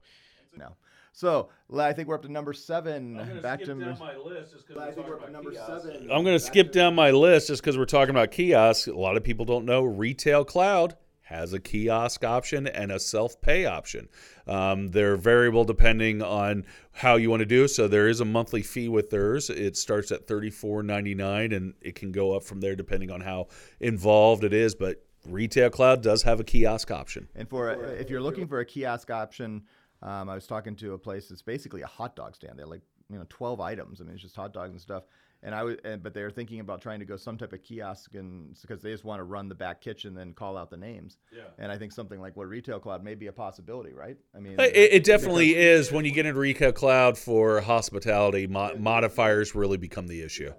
No. 0.58 0.76
So 1.20 1.50
I 1.78 1.92
think 1.92 2.08
we're 2.08 2.16
up 2.16 2.22
to 2.22 2.32
number 2.32 2.54
seven. 2.54 3.42
Back 3.44 3.60
to 3.64 3.76
number. 3.76 3.90
list 4.24 4.54
just 4.54 4.66
I 4.80 4.92
think 4.92 5.06
we're 5.06 5.16
up 5.16 5.26
to 5.26 5.32
number 5.32 5.54
seven. 5.54 6.04
I'm 6.04 6.24
going 6.24 6.38
to 6.38 6.40
skip 6.40 6.72
down 6.72 6.96
my 6.96 7.12
list 7.12 7.48
just 7.48 7.62
because 7.62 7.78
we're 7.78 7.84
talking 7.84 8.12
about 8.12 8.32
kiosks. 8.32 8.88
A 8.88 8.94
lot 8.94 9.18
of 9.18 9.24
people 9.26 9.44
don't 9.44 9.66
know 9.66 9.84
Retail 9.84 10.46
Cloud 10.46 10.96
has 11.24 11.52
a 11.52 11.60
kiosk 11.60 12.24
option 12.24 12.68
and 12.68 12.90
a 12.90 13.02
self 13.02 13.42
pay 13.42 13.66
option. 13.66 14.08
Um, 14.48 14.88
they're 14.92 15.18
variable 15.18 15.66
depending 15.66 16.22
on 16.22 16.66
how 16.94 17.18
you 17.18 17.30
want 17.30 17.42
to 17.42 17.46
do. 17.46 17.68
So 17.68 17.90
there 17.90 18.08
is 18.08 18.22
a 18.22 18.26
monthly 18.26 18.62
fee 18.62 18.88
with 18.88 19.10
theirs. 19.10 19.50
It 19.50 19.76
starts 19.76 20.14
at 20.14 20.26
$34.99 20.26 21.54
and 21.54 21.74
it 21.82 21.96
can 21.96 22.14
go 22.14 22.34
up 22.34 22.44
from 22.44 22.62
there 22.62 22.78
depending 22.78 23.12
on 23.12 23.20
how 23.20 23.48
involved 23.82 24.46
it 24.46 24.54
is. 24.54 24.74
But 24.74 25.04
Retail 25.28 25.70
Cloud 25.70 26.02
does 26.02 26.24
have 26.24 26.40
a 26.40 26.46
kiosk 26.46 26.92
option. 26.92 27.28
And 27.36 27.50
for 27.50 27.72
a, 27.72 27.78
if 27.90 28.10
you're 28.10 28.22
looking 28.22 28.48
for 28.48 28.62
a 28.62 28.66
kiosk 28.66 29.12
option, 29.12 29.64
um, 30.02 30.30
I 30.30 30.36
was 30.36 30.48
talking 30.48 30.76
to 30.78 30.94
a 30.94 30.98
place 30.98 31.28
that's 31.30 31.42
basically 31.42 31.82
a 31.82 31.88
hot 31.88 32.16
dog 32.16 32.36
stand. 32.36 32.58
They 32.58 32.64
have 32.64 32.70
like 32.70 32.82
you 33.10 33.18
know 33.18 33.26
12 33.30 33.60
items. 33.60 34.02
I 34.02 34.04
mean, 34.04 34.14
it's 34.14 34.24
just 34.24 34.36
hot 34.36 34.54
dogs 34.54 34.72
and 34.72 34.82
stuff. 34.82 35.04
And 35.42 35.56
I 35.56 35.64
was, 35.64 35.78
and, 35.86 36.04
but 36.04 36.14
they're 36.14 36.30
thinking 36.30 36.60
about 36.60 36.82
trying 36.82 37.00
to 37.00 37.06
go 37.06 37.16
some 37.16 37.38
type 37.38 37.54
of 37.54 37.64
kiosk, 37.64 38.14
and 38.16 38.54
because 38.62 38.82
they 38.82 38.92
just 38.92 39.06
want 39.06 39.22
to 39.22 39.24
run 39.24 39.48
the 39.48 39.56
back 39.56 39.80
kitchen 39.80 40.18
and 40.18 40.36
call 40.36 40.58
out 40.58 40.70
the 40.70 40.76
names. 40.76 41.18
Yeah. 41.34 41.44
And 41.58 41.72
I 41.72 41.78
think 41.78 41.94
something 41.94 42.20
like 42.20 42.36
what 42.36 42.50
Retail 42.50 42.78
Cloud 42.80 43.06
may 43.06 43.16
be 43.16 43.28
a 43.28 43.32
possibility, 43.32 43.94
right? 43.94 44.18
I 44.36 44.40
mean, 44.40 44.60
It, 44.60 44.76
it 44.76 45.04
definitely 45.06 45.56
is 45.56 45.94
when 45.94 46.04
you 46.04 46.12
get 46.12 46.26
into 46.26 46.40
Retail 46.40 46.74
Cloud 46.74 47.18
for 47.18 47.62
hospitality, 47.62 48.48
mo- 48.48 48.76
modifiers 48.78 49.56
really 49.56 49.78
become 49.78 50.08
the 50.08 50.22
issue. 50.22 50.52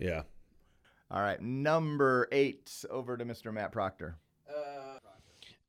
Yeah. 0.00 0.22
all 1.08 1.20
right, 1.20 1.40
number 1.40 2.26
eight, 2.32 2.84
over 2.90 3.16
to 3.16 3.24
Mr. 3.24 3.52
Matt 3.54 3.70
Proctor. 3.70 4.16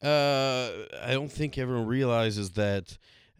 Uh, 0.04 0.70
I 1.02 1.12
don't 1.14 1.32
think 1.32 1.58
everyone 1.58 1.88
realizes 1.88 2.52
that 2.52 2.98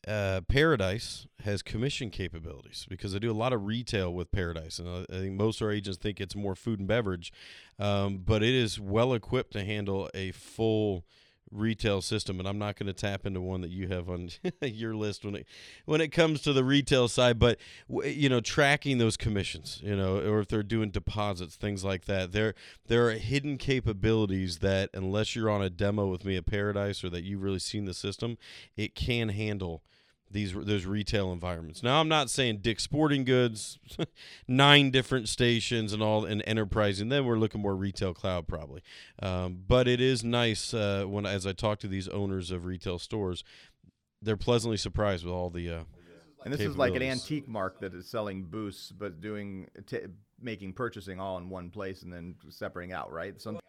uh, 0.08 0.42
Paradise 0.48 1.28
has 1.44 1.62
commission 1.62 2.10
capabilities 2.10 2.86
because 2.90 3.14
I 3.14 3.20
do 3.20 3.30
a 3.30 3.34
lot 3.34 3.54
of 3.54 3.66
retail 3.66 4.14
with 4.14 4.32
Paradise, 4.32 4.80
and 4.80 4.88
I, 4.88 5.06
I 5.14 5.20
think 5.20 5.34
most 5.34 5.62
of 5.62 5.66
our 5.66 5.72
agents 5.72 5.98
think 5.98 6.22
it's 6.22 6.36
more 6.36 6.56
food 6.56 6.80
and 6.80 6.88
beverage, 6.88 7.34
um, 7.78 8.20
but 8.26 8.42
it 8.42 8.56
is 8.56 8.80
well 8.80 9.14
equipped 9.14 9.52
to 9.54 9.64
handle 9.64 10.10
a 10.14 10.32
full 10.32 11.04
retail 11.52 12.02
system 12.02 12.40
and 12.40 12.48
I'm 12.48 12.60
not 12.60 12.78
going 12.78 12.88
to 12.88 12.94
tap 12.94 13.26
into 13.26 13.42
one 13.42 13.62
that 13.62 13.72
you 13.72 13.88
have 13.88 14.10
on 14.10 14.30
your 14.62 14.96
list 14.96 15.24
when 15.24 15.36
it 15.36 15.48
when 15.86 16.02
it 16.02 16.10
comes 16.10 16.42
to 16.42 16.54
the 16.54 16.64
retail 16.64 17.08
side 17.08 17.40
but 17.40 17.58
you 18.04 18.30
know 18.30 18.42
tracking 18.42 18.98
those 18.98 19.18
commissions 19.18 19.80
you 19.84 19.96
know 19.96 20.18
or 20.18 20.40
if 20.40 20.48
they're 20.48 20.64
doing 20.64 20.90
deposits 20.90 21.56
things 21.56 21.84
like 21.84 22.06
that 22.06 22.32
there 22.32 22.54
there 22.88 23.08
are 23.08 23.12
hidden 23.12 23.58
capabilities 23.58 24.60
that 24.60 24.90
unless 24.94 25.36
you're 25.36 25.50
on 25.50 25.62
a 25.62 25.70
demo 25.70 26.08
with 26.08 26.26
me 26.26 26.36
at 26.36 26.46
Paradise 26.46 27.04
or 27.04 27.10
that 27.10 27.24
you've 27.24 27.44
really 27.44 27.60
seen 27.60 27.86
the 27.86 27.94
system 27.94 28.38
it 28.76 28.96
can 28.96 29.30
handle 29.30 29.84
these 30.32 30.54
those 30.54 30.86
retail 30.86 31.32
environments. 31.32 31.84
Now, 31.84 32.00
I'm 32.00 32.08
not 32.08 32.30
saying 32.30 32.58
Dick's 32.58 32.84
Sporting 32.84 33.24
Goods, 33.24 33.80
nine 34.48 34.92
different 34.92 35.30
stations 35.30 35.94
and 35.94 36.02
all, 36.04 36.26
and 36.26 36.44
enterprise, 36.46 37.00
and 37.00 37.12
then 37.12 37.26
we're 37.26 37.38
looking 37.38 37.62
more 37.62 37.76
retail 37.76 38.14
cloud 38.14 38.48
probably. 38.48 38.82
Um, 39.22 39.64
but 39.68 39.88
it 39.88 40.02
is 40.02 40.24
nice 40.24 40.74
uh, 40.74 41.06
when 41.08 41.26
as 41.26 41.48
I 41.48 41.54
talk 41.54 41.80
to 41.80 41.88
these 41.88 42.08
owners 42.08 42.52
of 42.52 42.66
retail 42.66 43.00
stores, 43.00 43.44
they're 44.22 44.38
pleasantly 44.38 44.78
surprised 44.78 45.26
with 45.26 45.34
all 45.34 45.50
the. 45.50 45.70
Uh, 45.70 45.84
and 46.44 46.54
this 46.54 46.62
is 46.62 46.78
like 46.78 46.96
an 46.96 47.02
antique 47.02 47.48
mark 47.48 47.82
that 47.82 47.94
is 47.94 48.08
selling 48.08 48.44
boosts, 48.44 48.92
but 48.92 49.20
doing 49.20 49.68
t- 49.86 50.00
making 50.40 50.74
purchasing 50.74 51.20
all 51.20 51.38
in 51.38 51.50
one 51.50 51.70
place 51.70 52.04
and 52.04 52.14
then 52.14 52.36
separating 52.50 52.94
out, 52.94 53.12
right? 53.12 53.42
Some 53.42 53.60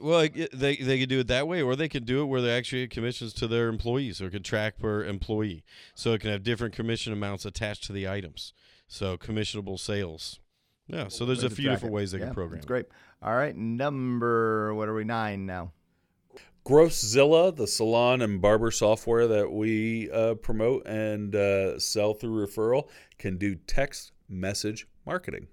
Well, 0.00 0.20
it- 0.20 0.50
they 0.52 0.76
they 0.76 0.98
could 0.98 1.08
do 1.08 1.20
it 1.20 1.26
that 1.28 1.46
way, 1.48 1.62
or 1.62 1.76
they 1.76 1.88
could 1.88 2.06
do 2.06 2.22
it 2.22 2.26
where 2.26 2.40
they 2.40 2.50
actually 2.56 2.82
get 2.82 2.90
commissions 2.90 3.32
to 3.34 3.46
their 3.46 3.68
employees, 3.68 4.20
or 4.20 4.30
could 4.30 4.44
track 4.44 4.78
per 4.78 5.04
employee, 5.04 5.64
so 5.94 6.12
it 6.12 6.20
can 6.20 6.30
have 6.30 6.42
different 6.42 6.74
commission 6.74 7.12
amounts 7.12 7.44
attached 7.44 7.84
to 7.84 7.92
the 7.92 8.08
items. 8.08 8.52
So 8.88 9.16
commissionable 9.16 9.78
sales. 9.78 10.40
Yeah. 10.86 11.08
So 11.08 11.24
there's 11.24 11.44
a 11.44 11.50
few 11.50 11.70
different 11.70 11.94
it. 11.94 11.96
ways 11.96 12.12
they 12.12 12.18
yeah, 12.18 12.26
can 12.26 12.34
program. 12.34 12.56
That's 12.58 12.66
great. 12.66 12.86
All 13.22 13.34
right, 13.34 13.56
number 13.56 14.74
what 14.74 14.88
are 14.88 14.94
we 14.94 15.04
nine 15.04 15.46
now? 15.46 15.72
Growzilla, 16.66 17.54
the 17.54 17.66
salon 17.66 18.22
and 18.22 18.40
barber 18.40 18.70
software 18.70 19.26
that 19.26 19.52
we 19.52 20.10
uh, 20.10 20.34
promote 20.34 20.86
and 20.86 21.34
uh, 21.34 21.78
sell 21.78 22.14
through 22.14 22.46
referral, 22.46 22.88
can 23.18 23.36
do 23.36 23.54
text 23.54 24.12
message 24.28 24.86
marketing. 25.04 25.48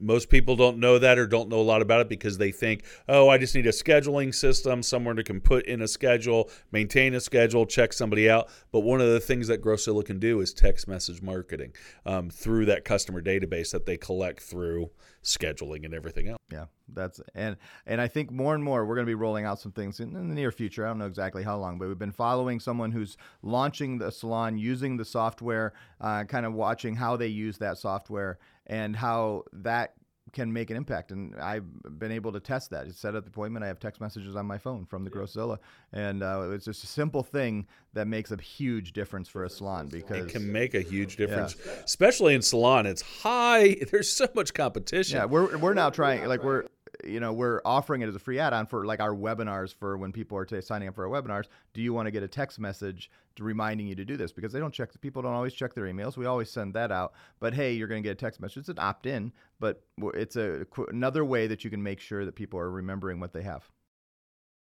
Most 0.00 0.30
people 0.30 0.56
don't 0.56 0.78
know 0.78 0.98
that 0.98 1.18
or 1.18 1.26
don't 1.26 1.48
know 1.48 1.60
a 1.60 1.62
lot 1.62 1.82
about 1.82 2.00
it 2.00 2.08
because 2.08 2.38
they 2.38 2.50
think, 2.50 2.84
oh, 3.08 3.28
I 3.28 3.38
just 3.38 3.54
need 3.54 3.66
a 3.66 3.70
scheduling 3.70 4.34
system, 4.34 4.82
somewhere 4.82 5.14
to 5.14 5.22
can 5.22 5.40
put 5.40 5.66
in 5.66 5.82
a 5.82 5.88
schedule, 5.88 6.50
maintain 6.72 7.14
a 7.14 7.20
schedule, 7.20 7.66
check 7.66 7.92
somebody 7.92 8.28
out. 8.30 8.48
But 8.72 8.80
one 8.80 9.00
of 9.00 9.08
the 9.08 9.20
things 9.20 9.48
that 9.48 9.62
Growzilla 9.62 10.04
can 10.04 10.18
do 10.18 10.40
is 10.40 10.52
text 10.52 10.88
message 10.88 11.22
marketing 11.22 11.72
um, 12.06 12.30
through 12.30 12.66
that 12.66 12.84
customer 12.84 13.22
database 13.22 13.70
that 13.72 13.86
they 13.86 13.96
collect 13.96 14.40
through 14.42 14.90
scheduling 15.22 15.84
and 15.84 15.94
everything 15.94 16.28
else. 16.28 16.38
Yeah, 16.50 16.66
that's 16.88 17.20
and 17.34 17.56
and 17.86 18.00
I 18.00 18.08
think 18.08 18.30
more 18.30 18.54
and 18.54 18.64
more 18.64 18.84
we're 18.84 18.94
going 18.94 19.06
to 19.06 19.10
be 19.10 19.14
rolling 19.14 19.44
out 19.44 19.60
some 19.60 19.72
things 19.72 20.00
in, 20.00 20.16
in 20.16 20.28
the 20.28 20.34
near 20.34 20.50
future. 20.50 20.84
I 20.84 20.88
don't 20.88 20.98
know 20.98 21.06
exactly 21.06 21.42
how 21.42 21.56
long, 21.58 21.78
but 21.78 21.88
we've 21.88 21.98
been 21.98 22.12
following 22.12 22.58
someone 22.58 22.90
who's 22.90 23.16
launching 23.42 23.98
the 23.98 24.10
salon 24.10 24.58
using 24.58 24.96
the 24.96 25.04
software, 25.04 25.74
uh, 26.00 26.24
kind 26.24 26.46
of 26.46 26.54
watching 26.54 26.96
how 26.96 27.16
they 27.16 27.28
use 27.28 27.58
that 27.58 27.78
software 27.78 28.38
and 28.70 28.94
how 28.94 29.44
that 29.52 29.94
can 30.32 30.52
make 30.52 30.70
an 30.70 30.76
impact. 30.76 31.10
And 31.10 31.34
I've 31.40 31.64
been 31.98 32.12
able 32.12 32.32
to 32.32 32.40
test 32.40 32.70
that. 32.70 32.86
It's 32.86 33.00
set 33.00 33.16
up 33.16 33.24
the 33.24 33.30
appointment. 33.30 33.64
I 33.64 33.68
have 33.68 33.80
text 33.80 34.00
messages 34.00 34.36
on 34.36 34.46
my 34.46 34.58
phone 34.58 34.86
from 34.86 35.04
the 35.04 35.10
Growzilla, 35.10 35.58
and 35.92 36.22
uh, 36.22 36.50
it's 36.52 36.64
just 36.64 36.84
a 36.84 36.86
simple 36.86 37.24
thing 37.24 37.66
that 37.94 38.06
makes 38.06 38.30
a 38.30 38.40
huge 38.40 38.92
difference 38.92 39.28
for 39.28 39.44
a 39.44 39.50
salon 39.50 39.88
because 39.88 40.26
It 40.26 40.28
can 40.28 40.50
make 40.50 40.74
a 40.74 40.80
huge 40.80 41.16
difference, 41.16 41.56
especially 41.84 42.34
in 42.34 42.42
salon. 42.42 42.86
It's 42.86 43.02
high. 43.02 43.76
There's 43.90 44.10
so 44.10 44.28
much 44.34 44.54
competition. 44.54 45.16
Yeah, 45.16 45.24
we're 45.24 45.58
we're 45.58 45.74
now 45.74 45.90
trying 45.90 46.24
like 46.26 46.44
we're 46.44 46.64
you 47.04 47.20
know 47.20 47.32
we're 47.32 47.60
offering 47.64 48.02
it 48.02 48.08
as 48.08 48.14
a 48.14 48.18
free 48.18 48.38
add-on 48.38 48.66
for 48.66 48.84
like 48.84 49.00
our 49.00 49.14
webinars 49.14 49.74
for 49.74 49.96
when 49.96 50.12
people 50.12 50.36
are 50.36 50.44
t- 50.44 50.60
signing 50.60 50.88
up 50.88 50.94
for 50.94 51.06
our 51.06 51.22
webinars. 51.22 51.44
Do 51.74 51.82
you 51.82 51.92
want 51.92 52.06
to 52.06 52.10
get 52.10 52.22
a 52.22 52.28
text 52.28 52.58
message 52.58 53.10
to 53.36 53.44
reminding 53.44 53.86
you 53.86 53.94
to 53.94 54.04
do 54.04 54.16
this 54.16 54.32
because 54.32 54.52
they 54.52 54.58
don't 54.58 54.74
check 54.74 54.90
people 55.00 55.22
don't 55.22 55.32
always 55.32 55.54
check 55.54 55.74
their 55.74 55.84
emails. 55.84 56.16
We 56.16 56.26
always 56.26 56.50
send 56.50 56.74
that 56.74 56.90
out, 56.92 57.12
but 57.38 57.54
hey, 57.54 57.72
you're 57.72 57.88
going 57.88 58.02
to 58.02 58.06
get 58.06 58.12
a 58.12 58.20
text 58.20 58.40
message. 58.40 58.58
It's 58.58 58.68
an 58.68 58.78
opt-in, 58.78 59.32
but 59.58 59.82
it's 60.14 60.36
a 60.36 60.66
qu- 60.70 60.86
another 60.86 61.24
way 61.24 61.46
that 61.46 61.64
you 61.64 61.70
can 61.70 61.82
make 61.82 62.00
sure 62.00 62.24
that 62.24 62.34
people 62.34 62.58
are 62.58 62.70
remembering 62.70 63.20
what 63.20 63.32
they 63.32 63.42
have. 63.42 63.68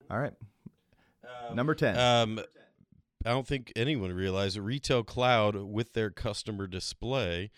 All 0.10 0.20
right, 0.20 0.34
number 1.54 1.74
ten. 1.76 1.98
Um, 1.98 2.40
I 3.26 3.30
don't 3.30 3.48
think 3.48 3.72
anyone 3.76 4.12
realized 4.12 4.58
that 4.58 4.62
Retail 4.64 5.04
Cloud 5.04 5.56
with 5.56 5.94
their 5.94 6.10
customer 6.10 6.68
display 6.68 7.52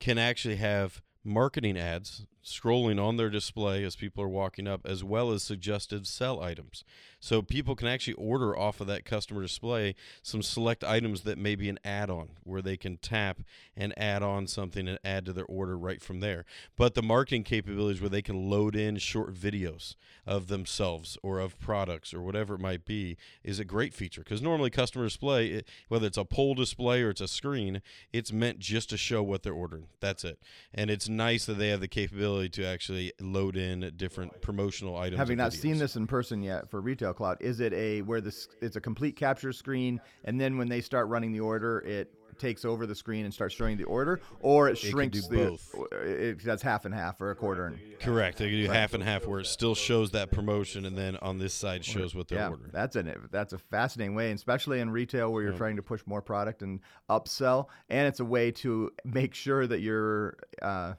can 0.00 0.18
actually 0.18 0.56
have 0.56 1.00
marketing 1.22 1.78
ads 1.78 2.26
scrolling 2.44 3.02
on 3.02 3.16
their 3.16 3.30
display 3.30 3.84
as 3.84 3.96
people 3.96 4.22
are 4.22 4.28
walking 4.28 4.68
up, 4.68 4.82
as 4.84 5.02
well 5.02 5.30
as 5.30 5.42
suggested 5.42 6.06
sell 6.06 6.40
items. 6.42 6.84
So 7.24 7.40
people 7.40 7.74
can 7.74 7.88
actually 7.88 8.12
order 8.14 8.54
off 8.54 8.82
of 8.82 8.86
that 8.88 9.06
customer 9.06 9.40
display 9.40 9.94
some 10.20 10.42
select 10.42 10.84
items 10.84 11.22
that 11.22 11.38
may 11.38 11.54
be 11.54 11.70
an 11.70 11.78
add 11.82 12.10
on 12.10 12.32
where 12.42 12.60
they 12.60 12.76
can 12.76 12.98
tap 12.98 13.40
and 13.74 13.98
add 13.98 14.22
on 14.22 14.46
something 14.46 14.86
and 14.86 14.98
add 15.02 15.24
to 15.24 15.32
their 15.32 15.46
order 15.46 15.78
right 15.78 16.02
from 16.02 16.20
there. 16.20 16.44
But 16.76 16.94
the 16.94 17.02
marketing 17.02 17.44
capabilities 17.44 18.02
where 18.02 18.10
they 18.10 18.20
can 18.20 18.50
load 18.50 18.76
in 18.76 18.98
short 18.98 19.32
videos 19.32 19.96
of 20.26 20.48
themselves 20.48 21.16
or 21.22 21.38
of 21.38 21.58
products 21.58 22.12
or 22.12 22.20
whatever 22.20 22.56
it 22.56 22.60
might 22.60 22.84
be 22.84 23.16
is 23.42 23.58
a 23.58 23.64
great 23.64 23.94
feature 23.94 24.20
because 24.20 24.42
normally 24.42 24.68
customer 24.68 25.06
display, 25.06 25.46
it, 25.48 25.68
whether 25.88 26.06
it's 26.06 26.18
a 26.18 26.26
pole 26.26 26.54
display 26.54 27.02
or 27.02 27.08
it's 27.08 27.22
a 27.22 27.28
screen, 27.28 27.80
it's 28.12 28.32
meant 28.32 28.58
just 28.58 28.90
to 28.90 28.98
show 28.98 29.22
what 29.22 29.42
they're 29.42 29.54
ordering. 29.54 29.86
That's 30.00 30.24
it. 30.24 30.38
And 30.74 30.90
it's 30.90 31.08
nice 31.08 31.46
that 31.46 31.54
they 31.54 31.68
have 31.68 31.80
the 31.80 31.88
capability 31.88 32.33
to 32.42 32.64
actually 32.64 33.12
load 33.20 33.56
in 33.56 33.92
different 33.96 34.40
promotional 34.40 34.96
items. 34.96 35.18
Having 35.18 35.38
not 35.38 35.52
seen 35.52 35.78
this 35.78 35.96
in 35.96 36.06
person 36.06 36.42
yet 36.42 36.70
for 36.70 36.80
Retail 36.80 37.12
Cloud, 37.12 37.38
is 37.40 37.60
it 37.60 37.72
a 37.72 38.02
where 38.02 38.20
this 38.20 38.48
it's 38.60 38.76
a 38.76 38.80
complete 38.80 39.16
capture 39.16 39.52
screen, 39.52 40.00
and 40.24 40.40
then 40.40 40.58
when 40.58 40.68
they 40.68 40.80
start 40.80 41.08
running 41.08 41.32
the 41.32 41.40
order, 41.40 41.80
it 41.80 42.12
takes 42.38 42.64
over 42.64 42.86
the 42.86 42.94
screen 42.94 43.24
and 43.24 43.32
starts 43.32 43.54
showing 43.54 43.76
the 43.76 43.84
order, 43.84 44.20
or 44.40 44.68
it 44.68 44.78
can 44.78 44.90
shrinks 44.90 45.26
do 45.26 45.36
the 45.36 45.50
both. 45.50 45.74
it 45.92 46.44
does 46.44 46.62
half 46.62 46.84
and 46.84 46.94
half 46.94 47.20
or 47.20 47.30
a 47.30 47.36
quarter. 47.36 47.66
And, 47.66 47.78
Correct. 48.00 48.38
They 48.38 48.50
can 48.50 48.60
do 48.60 48.68
half 48.68 48.94
and 48.94 49.02
half 49.02 49.26
where 49.26 49.40
it 49.40 49.46
still 49.46 49.74
shows 49.74 50.10
that 50.12 50.30
promotion 50.30 50.84
and 50.84 50.96
then 50.96 51.16
on 51.16 51.38
this 51.38 51.54
side 51.54 51.84
shows 51.84 52.14
what 52.14 52.28
they're 52.28 52.38
yeah, 52.38 52.48
ordering. 52.50 52.70
that's 52.72 52.96
an 52.96 53.14
that's 53.30 53.52
a 53.52 53.58
fascinating 53.58 54.14
way, 54.14 54.30
especially 54.32 54.80
in 54.80 54.90
retail 54.90 55.32
where 55.32 55.42
you're 55.42 55.52
trying 55.52 55.76
to 55.76 55.82
push 55.82 56.02
more 56.06 56.22
product 56.22 56.62
and 56.62 56.80
upsell, 57.08 57.66
and 57.88 58.06
it's 58.06 58.20
a 58.20 58.24
way 58.24 58.50
to 58.50 58.90
make 59.04 59.34
sure 59.34 59.66
that 59.66 59.80
your 59.80 60.36
uh, 60.60 60.94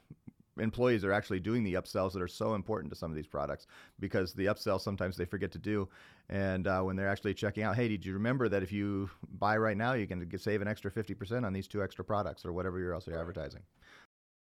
employees 0.58 1.04
are 1.04 1.12
actually 1.12 1.40
doing 1.40 1.62
the 1.62 1.74
upsells 1.74 2.12
that 2.12 2.22
are 2.22 2.28
so 2.28 2.54
important 2.54 2.92
to 2.92 2.98
some 2.98 3.10
of 3.10 3.16
these 3.16 3.26
products 3.26 3.66
because 4.00 4.32
the 4.32 4.46
upsell 4.46 4.80
sometimes 4.80 5.16
they 5.16 5.24
forget 5.24 5.52
to 5.52 5.58
do, 5.58 5.88
and 6.28 6.66
uh, 6.66 6.80
when 6.82 6.96
they're 6.96 7.08
actually 7.08 7.34
checking 7.34 7.62
out, 7.62 7.76
hey, 7.76 7.88
did 7.88 8.04
you 8.04 8.12
remember 8.12 8.48
that 8.48 8.62
if 8.62 8.72
you 8.72 9.10
buy 9.38 9.56
right 9.56 9.76
now, 9.76 9.92
you 9.92 10.06
can 10.06 10.20
get, 10.28 10.40
save 10.40 10.62
an 10.62 10.68
extra 10.68 10.90
fifty 10.90 11.14
percent 11.14 11.44
on 11.44 11.52
these 11.52 11.68
two 11.68 11.82
extra 11.82 12.04
products 12.04 12.44
or 12.44 12.52
whatever 12.52 12.78
you're 12.78 12.94
also 12.94 13.12
advertising. 13.12 13.62